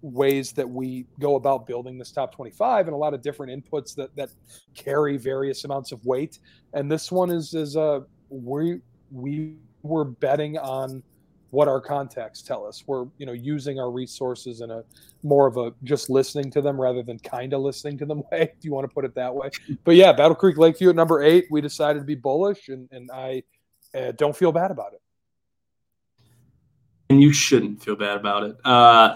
[0.00, 3.94] ways that we go about building this top 25, and a lot of different inputs
[3.96, 4.30] that that
[4.74, 6.38] carry various amounts of weight.
[6.72, 11.02] And this one is is uh, we we were betting on
[11.50, 12.82] what our contacts tell us.
[12.84, 14.82] We're, you know, using our resources in a
[15.22, 18.52] more of a just listening to them rather than kind of listening to them way,
[18.56, 19.50] if you want to put it that way.
[19.84, 23.08] But yeah, Battle Creek Lakeview at number eight, we decided to be bullish, and, and
[23.12, 23.44] I
[23.94, 25.00] uh, don't feel bad about it.
[27.08, 28.56] And you shouldn't feel bad about it.
[28.64, 29.14] Uh,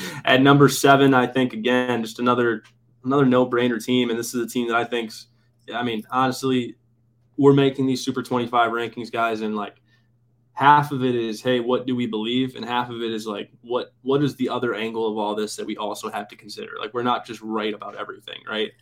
[0.24, 2.62] at number seven, I think again, just another
[3.04, 5.26] another no brainer team, and this is a team that I think's.
[5.74, 6.76] I mean, honestly,
[7.36, 9.74] we're making these Super 25 rankings, guys, and like
[10.58, 12.56] half of it is hey what do we believe?
[12.56, 15.54] And half of it is like what what is the other angle of all this
[15.56, 16.72] that we also have to consider?
[16.80, 18.72] Like we're not just right about everything right?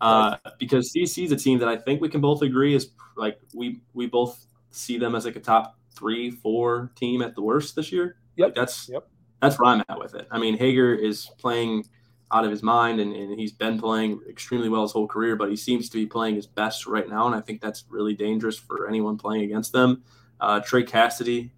[0.00, 3.38] Uh, because cc is a team that i think we can both agree is like
[3.54, 7.74] we we both see them as like a top three four team at the worst
[7.76, 8.16] this year.
[8.36, 8.48] Yep.
[8.48, 9.08] Like that's yep.
[9.40, 10.26] that's where i'm at with it.
[10.30, 11.84] I mean hager is playing
[12.32, 15.50] out of his mind and, and he's been playing extremely well his whole career but
[15.50, 18.58] he seems to be playing his best right now and i think that's really dangerous
[18.58, 20.02] for anyone playing against them
[20.44, 21.52] uh, Trey Cassidy,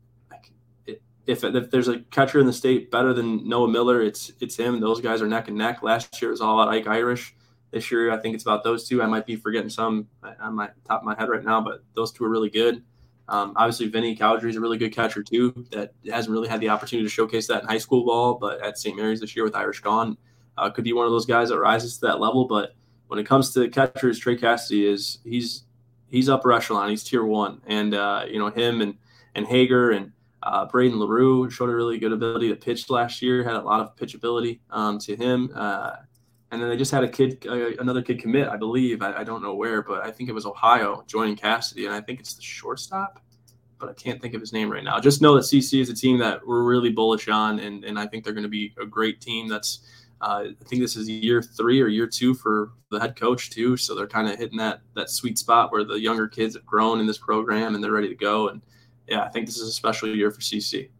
[1.26, 4.78] if, if there's a catcher in the state better than Noah Miller, it's it's him.
[4.80, 5.82] Those guys are neck and neck.
[5.82, 7.34] Last year it was all about Ike Irish.
[7.72, 9.02] This year I think it's about those two.
[9.02, 10.06] I might be forgetting some
[10.40, 12.84] on my top of my head right now, but those two are really good.
[13.28, 15.66] Um, obviously, Vinny Cowdery is a really good catcher too.
[15.72, 18.78] That hasn't really had the opportunity to showcase that in high school ball, but at
[18.78, 18.96] St.
[18.96, 20.16] Mary's this year with Irish gone,
[20.56, 22.44] uh, could be one of those guys that rises to that level.
[22.46, 22.76] But
[23.08, 25.64] when it comes to catchers, Trey Cassidy is he's
[26.16, 26.88] he's upper echelon.
[26.88, 28.94] He's tier one, and uh, you know him and
[29.34, 33.44] and Hager and uh, Braden Larue showed a really good ability to pitch last year.
[33.44, 35.50] Had a lot of pitchability um, to him.
[35.54, 35.96] Uh,
[36.52, 39.02] and then they just had a kid, uh, another kid commit, I believe.
[39.02, 42.00] I, I, don't know where, but I think it was Ohio joining Cassidy, and I
[42.00, 43.20] think it's the shortstop,
[43.80, 45.00] but I can't think of his name right now.
[45.00, 48.06] Just know that CC is a team that we're really bullish on, and, and I
[48.06, 49.48] think they're going to be a great team.
[49.48, 49.80] That's
[50.20, 53.76] uh, I think this is year three or year two for the head coach too,
[53.76, 57.00] so they're kind of hitting that that sweet spot where the younger kids have grown
[57.00, 58.48] in this program and they're ready to go.
[58.48, 58.62] And
[59.08, 60.90] yeah, I think this is a special year for CC.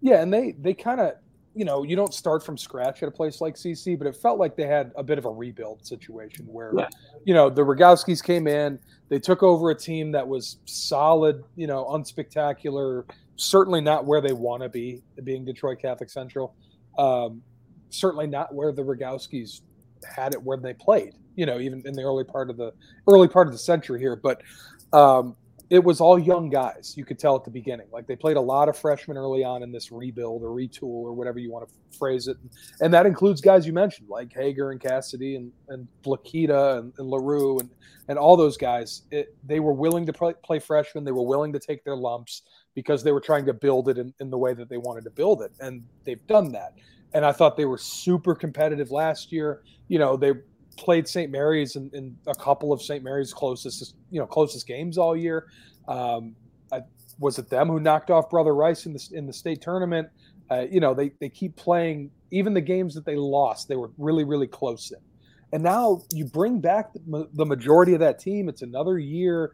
[0.00, 1.14] Yeah, and they they kind of
[1.54, 4.38] you know, you don't start from scratch at a place like CC, but it felt
[4.38, 6.88] like they had a bit of a rebuild situation where, yeah.
[7.24, 11.66] you know, the Rogowskis came in, they took over a team that was solid, you
[11.66, 13.04] know, unspectacular,
[13.36, 16.54] certainly not where they want to be, being Detroit Catholic Central.
[16.96, 17.42] Um,
[17.92, 19.60] certainly not where the Rogowskis
[20.04, 22.72] had it when they played, you know, even in the early part of the
[23.08, 24.16] early part of the century here.
[24.16, 24.42] But
[24.92, 25.36] um,
[25.72, 26.92] it was all young guys.
[26.98, 27.86] You could tell at the beginning.
[27.90, 31.14] Like they played a lot of freshmen early on in this rebuild or retool or
[31.14, 32.36] whatever you want to phrase it.
[32.82, 37.08] And that includes guys you mentioned, like Hager and Cassidy and, and Blakita and, and
[37.08, 37.70] LaRue and,
[38.08, 39.04] and all those guys.
[39.10, 41.04] It, they were willing to play, play freshmen.
[41.04, 42.42] They were willing to take their lumps
[42.74, 45.10] because they were trying to build it in, in the way that they wanted to
[45.10, 45.52] build it.
[45.60, 46.74] And they've done that.
[47.14, 49.62] And I thought they were super competitive last year.
[49.88, 50.32] You know, they
[50.76, 51.30] played St.
[51.30, 53.04] Mary's in, in, a couple of St.
[53.04, 55.48] Mary's closest, you know, closest games all year.
[55.88, 56.34] Um,
[56.72, 56.80] I,
[57.18, 60.08] was it them who knocked off Brother Rice in the in the state tournament?
[60.50, 63.68] Uh, you know, they they keep playing even the games that they lost.
[63.68, 64.98] They were really really close in,
[65.52, 68.48] and now you bring back the, the majority of that team.
[68.48, 69.52] It's another year,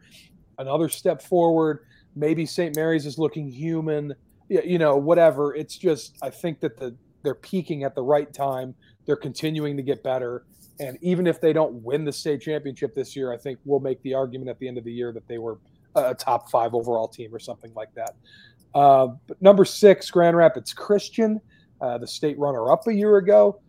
[0.57, 1.85] another step forward.
[2.15, 2.75] Maybe St.
[2.75, 4.15] Mary's is looking human.
[4.49, 5.53] You know, whatever.
[5.53, 8.73] It's just I think that the they're peaking at the right time.
[9.05, 10.45] They're continuing to get better
[10.79, 14.01] and even if they don't win the state championship this year, I think we'll make
[14.01, 15.59] the argument at the end of the year that they were
[15.95, 18.15] a top five overall team or something like that.
[18.73, 21.41] Uh, but number six, Grand Rapids Christian,
[21.81, 23.61] uh, the state runner up a year ago.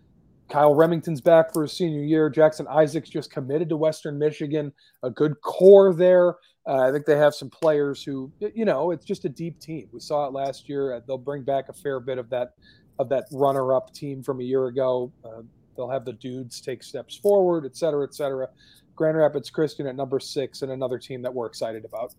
[0.48, 2.28] Kyle Remington's back for his senior year.
[2.28, 4.72] Jackson Isaacs just committed to Western Michigan.
[5.02, 6.36] A good core there.
[6.66, 9.88] Uh, I think they have some players who, you know, it's just a deep team.
[9.92, 10.94] We saw it last year.
[10.94, 12.54] Uh, they'll bring back a fair bit of that
[13.00, 15.10] of that runner-up team from a year ago.
[15.24, 15.42] Uh,
[15.76, 18.48] They'll have the dudes take steps forward, et cetera, et cetera.
[18.96, 22.12] Grand Rapids Christian at number six, and another team that we're excited about.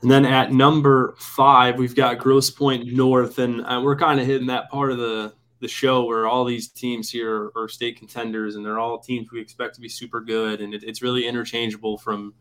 [0.00, 4.26] And then at number five, we've got Grosse Pointe North, and uh, we're kind of
[4.26, 8.56] hitting that part of the the show where all these teams here are, state contenders,
[8.56, 11.96] and they're all teams we expect to be super good, and it, it's really interchangeable
[11.96, 12.34] from,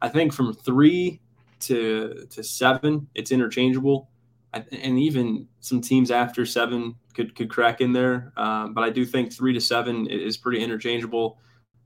[0.00, 1.20] I think, from three
[1.60, 3.08] to to seven.
[3.16, 4.08] It's interchangeable
[4.52, 8.32] and even some teams after seven could could crack in there.
[8.36, 11.38] Um, but I do think three to seven is pretty interchangeable.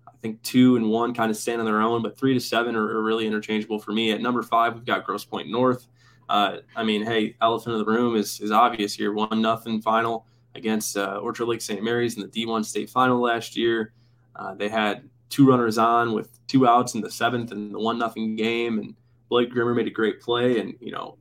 [0.06, 2.76] I think two and one kind of stand on their own, but three to seven
[2.76, 4.12] are, are really interchangeable for me.
[4.12, 5.86] At number five, we've got Grosse Pointe North.
[6.28, 9.12] Uh, I mean, hey, elephant in the room is is obvious here.
[9.12, 11.82] One nothing final against uh, Orchard Lake St.
[11.82, 13.92] Mary's in the D1 state final last year.
[14.36, 17.98] Uh, they had two runners on with two outs in the seventh and the one
[17.98, 18.94] nothing game, and
[19.28, 20.60] Blake Grimmer made a great play.
[20.60, 21.16] And you know,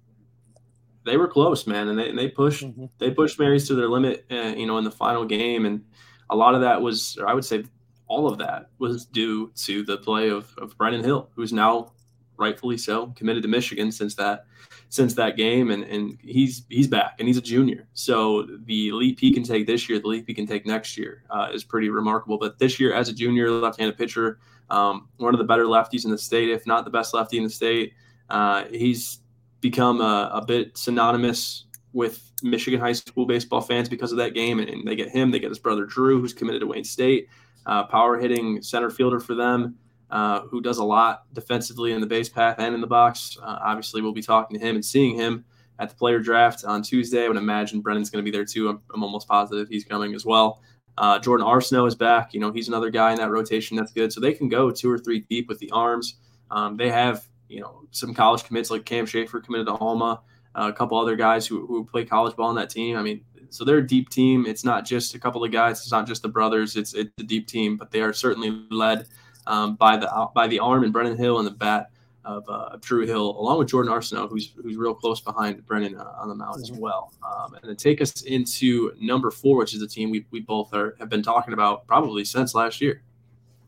[1.04, 2.86] they were close, man, and they and they pushed mm-hmm.
[2.98, 5.84] they pushed Marys to their limit, uh, you know, in the final game, and
[6.30, 7.66] a lot of that was, or I would say,
[8.08, 11.94] all of that was due to the play of of Brennan Hill, who's now
[12.38, 14.46] rightfully so committed to Michigan since that
[14.90, 19.20] since that game, and and he's he's back and he's a junior, so the leap
[19.20, 21.90] he can take this year, the leap he can take next year, uh, is pretty
[21.90, 22.38] remarkable.
[22.38, 26.12] But this year, as a junior left-handed pitcher, um, one of the better lefties in
[26.12, 27.94] the state, if not the best lefty in the state.
[28.30, 29.20] Uh, he's
[29.62, 34.60] become a, a, bit synonymous with Michigan high school baseball fans because of that game.
[34.60, 37.28] And, they get him, they get his brother Drew, who's committed to Wayne State,
[37.66, 39.76] uh, power hitting center fielder for them,
[40.10, 43.38] uh, who does a lot defensively in the base path and in the box.
[43.42, 45.46] Uh, obviously, we'll be talking to him and seeing him
[45.80, 47.26] at the player draft on Tuesday.
[47.26, 48.70] I would imagine Brennan's going to be there too.
[48.70, 50.62] I'm, I'm, almost positive he's coming as well.
[50.98, 52.34] Uh, Jordan Arsenault is back.
[52.34, 54.12] You know, he's another guy in that rotation that's good.
[54.12, 56.16] So they can go two or three deep with the arms.
[56.52, 60.22] Um, they have you know, some college commits like Cam Schaefer committed to Alma,
[60.56, 62.98] uh, a couple other guys who, who play college ball on that team.
[62.98, 64.46] I mean, so they're a deep team.
[64.46, 65.80] It's not just a couple of guys.
[65.80, 66.78] It's not just the brothers.
[66.78, 69.08] It's it's a deep team, but they are certainly led
[69.46, 71.92] um, by the by the arm and Brennan Hill and the bat
[72.24, 76.14] of, uh, Drew Hill, along with Jordan Arsenault, who's who's real close behind Brennan uh,
[76.18, 77.12] on the mound as well.
[77.26, 80.74] Um, and then take us into number four, which is the team we, we both
[80.74, 83.04] are have been talking about probably since last year.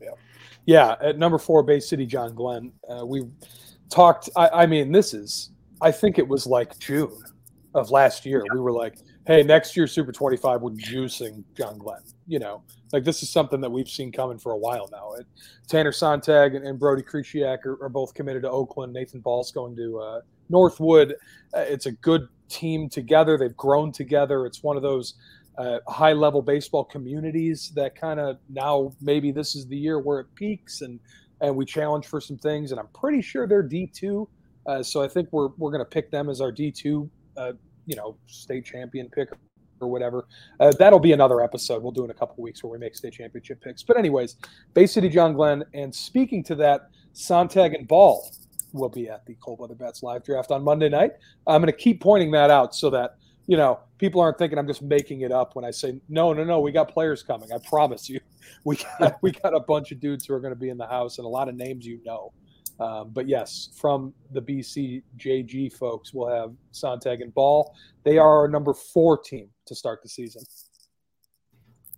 [0.00, 0.10] Yeah,
[0.66, 0.96] yeah.
[1.00, 2.72] At number four, Bay City, John Glenn.
[2.88, 3.26] Uh, we
[3.94, 4.28] talked.
[4.36, 5.50] I, I mean, this is.
[5.80, 7.22] I think it was like June
[7.74, 8.42] of last year.
[8.46, 8.54] Yeah.
[8.54, 13.04] We were like, "Hey, next year Super 25, we're juicing John Glenn." You know, like
[13.04, 15.12] this is something that we've seen coming for a while now.
[15.12, 15.26] It,
[15.68, 18.92] Tanner Sontag and, and Brody Kresiak are, are, both committed to Oakland.
[18.92, 21.14] Nathan Ball's going to uh, Northwood.
[21.54, 23.38] Uh, it's a good team together.
[23.38, 24.46] They've grown together.
[24.46, 25.14] It's one of those
[25.58, 30.20] uh, high level baseball communities that kind of now maybe this is the year where
[30.20, 30.98] it peaks and
[31.40, 32.70] and we challenge for some things.
[32.70, 34.28] And I'm pretty sure they're D two.
[34.66, 37.52] Uh, so I think we're we're going to pick them as our D two, uh,
[37.86, 39.28] you know, state champion pick
[39.80, 40.26] or whatever.
[40.60, 41.82] Uh, that'll be another episode.
[41.82, 43.82] We'll do in a couple weeks where we make state championship picks.
[43.82, 44.36] But anyways,
[44.72, 45.64] Bay City John Glenn.
[45.74, 48.30] And speaking to that, Sontag and Ball
[48.72, 51.12] will be at the Cold Weather Bats live draft on Monday night.
[51.46, 53.16] I'm going to keep pointing that out so that
[53.46, 56.44] you know people aren't thinking I'm just making it up when I say no, no,
[56.44, 56.60] no.
[56.60, 57.52] We got players coming.
[57.52, 58.20] I promise you,
[58.64, 60.86] we got we got a bunch of dudes who are going to be in the
[60.86, 62.32] house and a lot of names you know.
[62.80, 67.72] Um, but yes, from the BCJG folks, we'll have Sontag and Ball.
[68.02, 70.42] They are our number four team to start the season.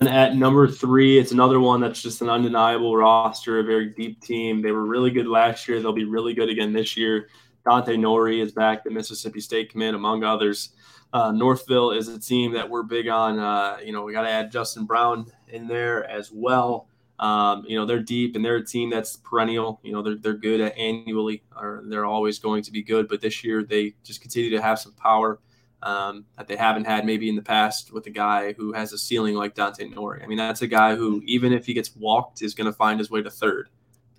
[0.01, 4.21] And at number three, it's another one that's just an undeniable roster, a very deep
[4.21, 4.61] team.
[4.61, 5.81] They were really good last year.
[5.81, 7.29] They'll be really good again this year.
[7.65, 10.75] Dante Nori is back, the Mississippi State commit, among others.
[11.17, 13.39] Uh, Northville is a team that we're big on.
[13.39, 16.89] Uh, you know, we got to add Justin Brown in there as well.
[17.19, 19.81] Um, you know, they're deep and they're a team that's perennial.
[19.83, 23.09] You know, they're, they're good at annually, or they're always going to be good.
[23.09, 25.41] But this year, they just continue to have some power
[25.83, 28.99] um, that they haven't had maybe in the past with a guy who has a
[28.99, 30.23] ceiling like Dante Nori.
[30.23, 32.99] I mean, that's a guy who, even if he gets walked, is going to find
[32.99, 33.71] his way to third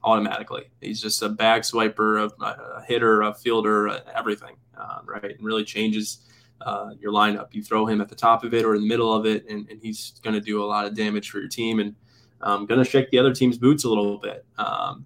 [0.04, 0.72] automatically.
[0.82, 5.26] He's just a bag swiper, a, a hitter, a fielder, everything, uh, right?
[5.26, 6.22] And really changes
[6.62, 7.54] uh, your lineup.
[7.54, 9.70] You throw him at the top of it or in the middle of it, and,
[9.70, 11.80] and he's going to do a lot of damage for your team.
[11.80, 11.96] And
[12.42, 14.46] um, going to shake the other team's boots a little bit.
[14.58, 15.06] Um,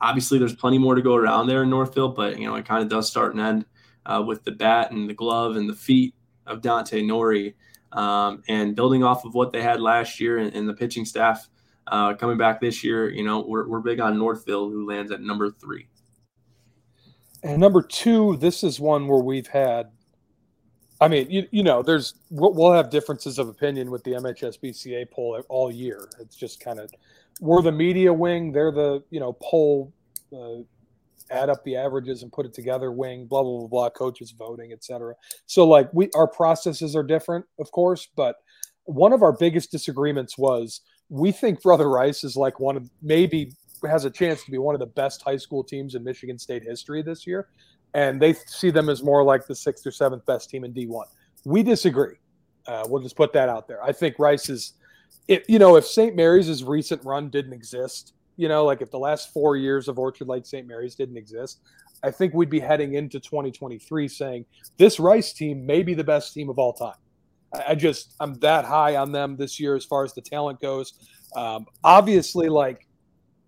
[0.00, 2.82] obviously, there's plenty more to go around there in Northville, but you know it kind
[2.82, 3.66] of does start and end
[4.06, 6.14] uh, with the bat and the glove and the feet
[6.46, 7.54] of Dante Nori,
[7.92, 11.48] um, and building off of what they had last year and, and the pitching staff
[11.88, 13.10] uh, coming back this year.
[13.10, 15.88] You know, we're we're big on Northville, who lands at number three.
[17.42, 19.90] And number two, this is one where we've had
[21.00, 25.40] I mean, you, you know, there's we'll have differences of opinion with the MHSBCA poll
[25.48, 26.08] all year.
[26.18, 26.90] It's just kind of
[27.40, 29.92] we're the media wing, they're the you know poll,
[30.36, 30.62] uh,
[31.30, 33.26] add up the averages and put it together wing.
[33.26, 33.90] Blah blah blah blah.
[33.90, 35.14] Coaches voting, etc.
[35.46, 38.36] So like we our processes are different, of course, but
[38.84, 40.80] one of our biggest disagreements was
[41.10, 43.52] we think Brother Rice is like one of maybe
[43.88, 46.64] has a chance to be one of the best high school teams in Michigan State
[46.64, 47.46] history this year
[47.94, 51.04] and they see them as more like the sixth or seventh best team in D1.
[51.44, 52.16] We disagree.
[52.66, 53.82] Uh, we'll just put that out there.
[53.82, 54.74] I think Rice is,
[55.26, 56.14] if you know, if St.
[56.14, 60.28] Mary's' recent run didn't exist, you know, like if the last four years of Orchard
[60.28, 60.66] Lake St.
[60.66, 61.60] Mary's didn't exist,
[62.02, 64.44] I think we'd be heading into 2023 saying
[64.76, 66.94] this Rice team may be the best team of all time.
[67.54, 70.60] I, I just, I'm that high on them this year as far as the talent
[70.60, 70.92] goes.
[71.34, 72.86] Um, obviously, like,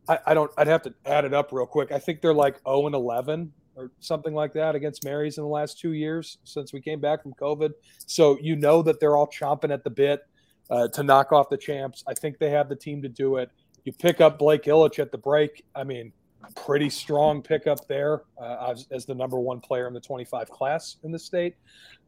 [0.09, 1.93] I, I don't, I'd have to add it up real quick.
[1.93, 5.51] I think they're like 0 and 11 or something like that against Mary's in the
[5.51, 7.70] last two years since we came back from COVID.
[8.07, 10.22] So you know that they're all chomping at the bit
[10.70, 12.05] uh, to knock off the champs.
[12.07, 13.51] I think they have the team to do it.
[13.85, 15.64] You pick up Blake Illich at the break.
[15.74, 16.12] I mean,
[16.55, 21.12] pretty strong pickup there uh, as, the number one player in the 25 class in
[21.12, 21.57] the state.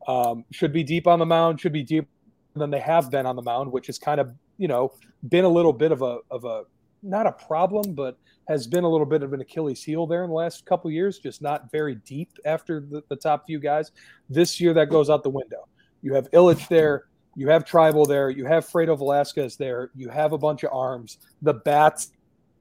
[0.06, 1.60] Um, should be deep on the mound.
[1.60, 2.08] Should be deeper
[2.54, 4.92] than they have been on the mound, which has kind of you know
[5.28, 6.64] been a little bit of a of a
[7.02, 8.18] not a problem, but
[8.48, 11.18] has been a little bit of an Achilles heel there in the last couple years,
[11.18, 13.92] just not very deep after the, the, top few guys.
[14.28, 15.68] This year, that goes out the window.
[16.02, 17.04] You have Ilitch there,
[17.36, 21.18] you have Tribal there, you have Fredo Velasquez there, you have a bunch of arms.
[21.42, 22.12] The bats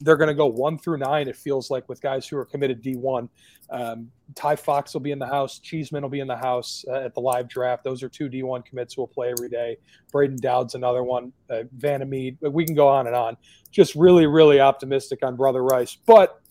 [0.02, 1.28] they're going to go one through nine.
[1.28, 3.30] It feels like with guys who are committed D1.
[3.70, 5.60] Um, Ty Fox will be in the house.
[5.60, 7.84] Cheeseman will be in the house uh, at the live draft.
[7.84, 9.78] Those are two D1 commits who will play every day.
[10.12, 11.32] Braden Dowd's another one.
[11.50, 12.38] Uh, Vanamede.
[12.42, 13.38] We can go on and on.
[13.72, 16.42] Just really, really optimistic on Brother Rice, but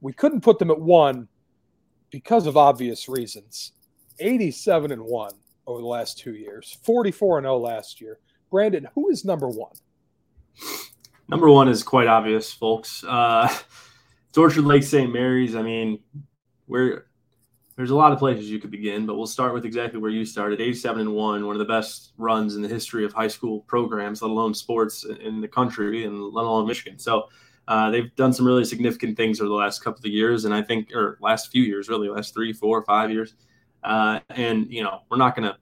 [0.00, 1.28] we couldn't put them at one
[2.10, 3.72] because of obvious reasons.
[4.18, 5.32] 87 and one
[5.66, 6.78] over the last two years.
[6.84, 8.18] 44 and 0 last year.
[8.50, 9.72] Brandon, who is number one?
[11.30, 13.04] Number one is quite obvious, folks.
[13.04, 13.48] Uh,
[14.28, 15.12] it's Orchard Lake St.
[15.12, 15.54] Mary's.
[15.54, 16.00] I mean,
[16.66, 17.06] we're
[17.76, 20.24] there's a lot of places you could begin, but we'll start with exactly where you
[20.24, 20.60] started.
[20.60, 24.22] 87 and one, one of the best runs in the history of high school programs,
[24.22, 26.98] let alone sports in the country and let alone Michigan.
[26.98, 27.28] So,
[27.68, 30.62] uh, they've done some really significant things over the last couple of years, and I
[30.62, 33.34] think, or last few years, really, last three, four, five years.
[33.84, 35.56] Uh, and you know, we're not going to.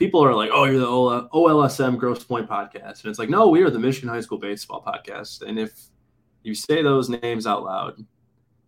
[0.00, 3.62] People are like, "Oh, you're the OLSM Grosse Pointe podcast," and it's like, no, we
[3.62, 5.42] are the Michigan High School Baseball podcast.
[5.42, 5.78] And if
[6.42, 8.02] you say those names out loud,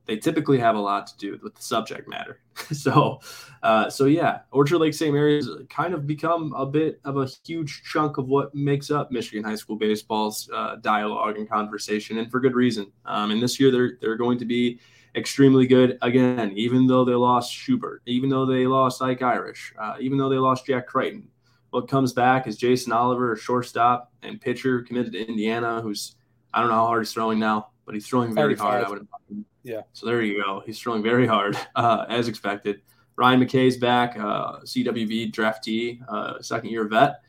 [0.04, 2.40] they typically have a lot to do with the subject matter.
[2.70, 3.18] so,
[3.62, 5.10] uh, so yeah, Orchard Lake St.
[5.10, 9.42] Mary's kind of become a bit of a huge chunk of what makes up Michigan
[9.42, 12.92] high school baseball's uh, dialogue and conversation, and for good reason.
[13.06, 14.80] Um, and this year they're they're going to be
[15.14, 19.96] extremely good again, even though they lost Schubert, even though they lost Ike Irish, uh,
[20.00, 21.28] even though they lost Jack Crichton.
[21.70, 26.16] What comes back is Jason Oliver, a shortstop and pitcher committed to Indiana, who's
[26.52, 28.66] I don't know how hard he's throwing now, but he's throwing very 35.
[28.66, 28.84] hard.
[28.84, 29.44] I would imagine.
[29.62, 29.80] Yeah.
[29.92, 30.62] So there you go.
[30.66, 32.82] He's throwing very hard, uh, as expected.
[33.16, 37.20] Ryan McKay's back, uh, CWV draftee, uh, second year vet,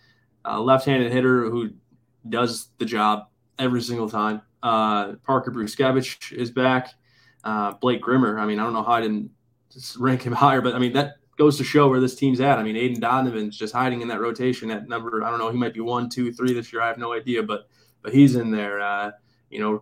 [0.46, 1.72] uh, left handed hitter who
[2.28, 3.28] does the job
[3.60, 4.42] every single time.
[4.62, 6.94] Uh, Parker Bruskevich is back.
[7.44, 9.30] Uh, Blake Grimmer, I mean, I don't know how I didn't
[9.98, 12.60] rank him higher, but I mean, that goes to show where this team's at.
[12.60, 15.58] I mean, Aiden Donovan's just hiding in that rotation at number, I don't know, he
[15.58, 16.82] might be one, two, three this year.
[16.82, 17.68] I have no idea, but
[18.02, 19.14] but he's in there.
[19.50, 19.80] you know,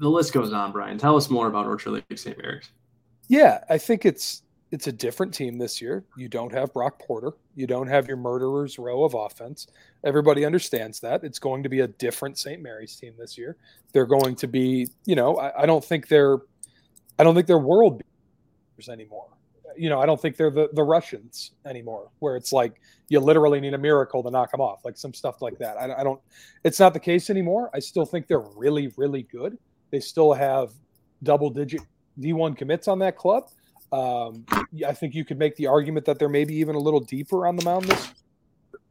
[0.00, 0.72] the list goes on.
[0.72, 2.36] Brian, tell us more about Orchard Lake St.
[2.36, 2.70] Mary's.
[3.28, 4.42] Yeah, I think it's
[4.72, 6.04] it's a different team this year.
[6.16, 7.32] You don't have Brock Porter.
[7.56, 9.66] You don't have your murderers row of offense.
[10.04, 11.24] Everybody understands that.
[11.24, 12.62] It's going to be a different St.
[12.62, 13.56] Mary's team this year.
[13.92, 16.38] They're going to be, you know, I, I don't think they're
[17.18, 18.00] I don't think they're world
[18.78, 19.26] beaters anymore.
[19.76, 23.60] You know, I don't think they're the, the Russians anymore, where it's like you literally
[23.60, 25.76] need a miracle to knock them off, like some stuff like that.
[25.76, 26.20] I, I don't,
[26.64, 27.70] it's not the case anymore.
[27.74, 29.58] I still think they're really, really good.
[29.90, 30.72] They still have
[31.22, 31.82] double digit
[32.18, 33.50] D1 commits on that club.
[33.92, 34.44] Um,
[34.86, 37.56] I think you could make the argument that they're maybe even a little deeper on
[37.56, 38.12] the mound this,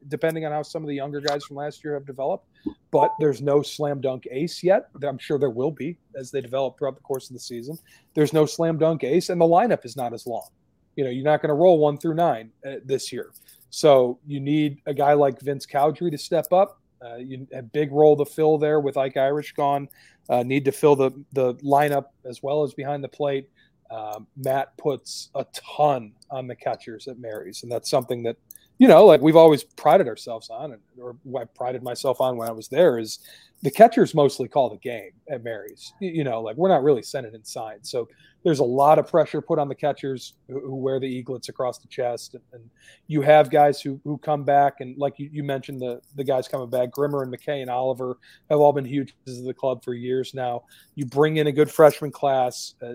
[0.07, 2.47] depending on how some of the younger guys from last year have developed.
[2.91, 4.89] But there's no slam dunk ace yet.
[5.03, 7.77] I'm sure there will be as they develop throughout the course of the season.
[8.13, 10.47] There's no slam dunk ace, and the lineup is not as long.
[10.95, 13.31] You know, you're not going to roll one through nine uh, this year.
[13.69, 16.81] So you need a guy like Vince Cowdrey to step up.
[17.01, 19.87] Uh, you a big role to fill there with Ike Irish gone
[20.29, 23.49] uh, need to fill the the lineup as well as behind the plate.
[23.91, 28.37] Um, Matt puts a ton on the catchers at Mary's, and that's something that
[28.79, 32.53] you know, like we've always prided ourselves on, or I prided myself on when I
[32.53, 33.19] was there, is
[33.61, 35.93] the catchers mostly call the game at Mary's.
[35.99, 38.07] You know, like we're not really sending inside, so
[38.43, 41.89] there's a lot of pressure put on the catchers who, wear the eaglets across the
[41.89, 42.69] chest, and,
[43.07, 46.47] you have guys who who come back, and like you, you, mentioned, the the guys
[46.47, 48.17] coming back, Grimmer and McKay and Oliver
[48.49, 50.63] have all been huge of the club for years now.
[50.95, 52.75] You bring in a good freshman class.
[52.81, 52.93] Uh,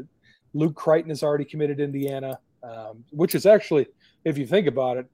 [0.55, 3.87] Luke Crichton has already committed Indiana, um, which is actually,
[4.25, 5.07] if you think about it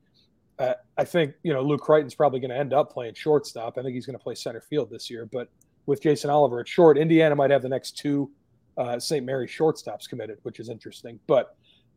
[0.61, 3.79] uh, I think you know Luke Crichton's probably going to end up playing shortstop.
[3.79, 5.27] I think he's going to play center field this year.
[5.33, 5.49] But
[5.87, 8.31] with Jason Oliver at short, Indiana might have the next two
[8.77, 9.25] uh, St.
[9.25, 11.19] Mary shortstops committed, which is interesting.
[11.27, 11.57] But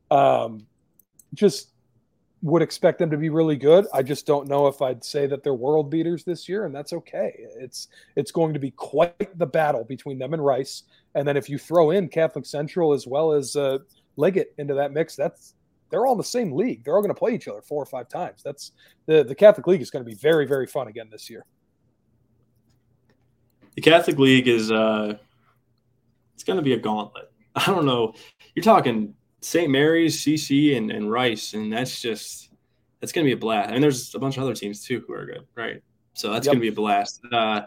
[0.10, 0.66] um,
[1.34, 1.73] just
[2.44, 3.88] would expect them to be really good.
[3.94, 6.92] I just don't know if I'd say that they're world beaters this year, and that's
[6.92, 7.34] okay.
[7.58, 7.88] It's
[8.18, 10.84] it's going to be quite the battle between them and Rice.
[11.16, 13.80] And then if you throw in Catholic Central as well as uh,
[14.58, 15.56] into that mix, that's
[15.90, 16.84] they're all in the same league.
[16.84, 18.44] They're all going to play each other four or five times.
[18.44, 18.74] That's
[19.06, 21.46] the the Catholic League is going to be very very fun again this year.
[23.76, 25.18] The Catholic League is uh,
[26.36, 27.32] it's going to be a gauntlet.
[27.56, 28.16] I don't know.
[28.54, 29.70] You're talking St.
[29.70, 32.50] Mary's, CC, and, and Rice, and that's just
[33.00, 33.70] that's going to be a blast.
[33.70, 35.84] I mean, there's a bunch of other teams too who are good, right?
[36.14, 36.54] So that's yep.
[36.54, 37.22] going to be a blast.
[37.32, 37.64] Uh,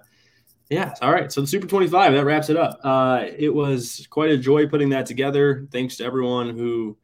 [0.70, 0.94] yeah.
[1.02, 1.30] All right.
[1.30, 2.80] So the Super 25 that wraps it up.
[2.82, 5.66] Uh, it was quite a joy putting that together.
[5.70, 6.96] Thanks to everyone who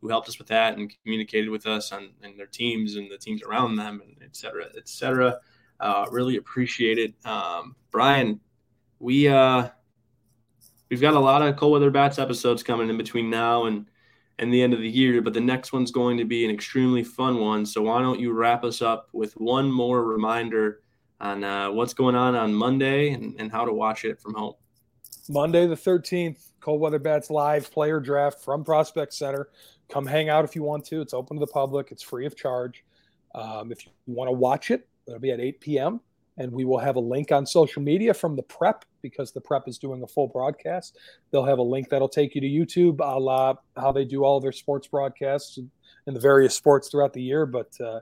[0.00, 3.16] who helped us with that and communicated with us on and their teams and the
[3.16, 5.38] teams around them and et cetera, et cetera.
[5.80, 7.14] Uh, really appreciate it.
[7.24, 8.40] Um, Brian,
[8.98, 9.68] we uh,
[10.90, 13.86] we've got a lot of cold weather bats episodes coming in between now and
[14.38, 17.02] and the end of the year, but the next one's going to be an extremely
[17.02, 17.64] fun one.
[17.64, 20.82] So why don't you wrap us up with one more reminder
[21.20, 24.54] on uh, what's going on on Monday and, and how to watch it from home?
[25.28, 29.48] Monday the 13th, Cold Weather Bats live player draft from Prospect Center
[29.88, 31.00] come hang out if you want to.
[31.00, 31.90] It's open to the public.
[31.90, 32.84] It's free of charge.
[33.34, 36.00] Um, if you want to watch it, it'll be at 8 p.m.
[36.38, 39.68] And we will have a link on social media from the prep because the prep
[39.68, 40.98] is doing a full broadcast.
[41.30, 44.40] They'll have a link that'll take you to YouTube, a la how they do all
[44.40, 45.70] their sports broadcasts and,
[46.06, 47.46] the various sports throughout the year.
[47.46, 48.00] But uh,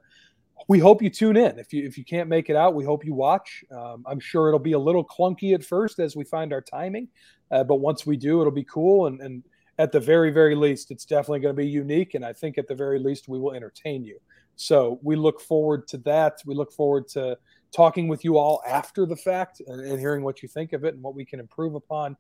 [0.68, 1.59] we hope you tune in.
[1.59, 3.64] If you if you can't make it out, we hope you watch.
[3.70, 7.09] Um, I'm sure it'll be a little clunky at first as we find our timing,
[7.51, 9.43] uh, but once we do, it'll be cool and and
[9.78, 12.14] at the very, very least, it's definitely going to be unique.
[12.14, 14.18] And I think at the very least, we will entertain you.
[14.57, 16.41] So we look forward to that.
[16.47, 17.37] We look forward to
[17.75, 20.95] talking with you all after the fact and, and, hearing what you think of it
[20.95, 22.16] and what we can improve upon.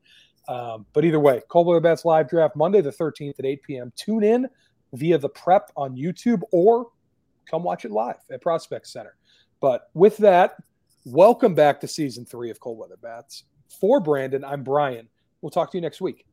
[0.48, 3.92] Um, but either way, Cold Weather Bats live draft Monday the 13th at 8 p.m.
[3.96, 4.48] Tune in
[4.92, 6.88] via the prep on YouTube or
[7.50, 9.16] come watch it live at Prospect Center.
[9.60, 10.56] But with that,
[11.04, 13.44] welcome back to season three of Cold Weather Bats.
[13.80, 15.08] For Brandon, I'm Brian.
[15.40, 16.26] We'll talk to you next week.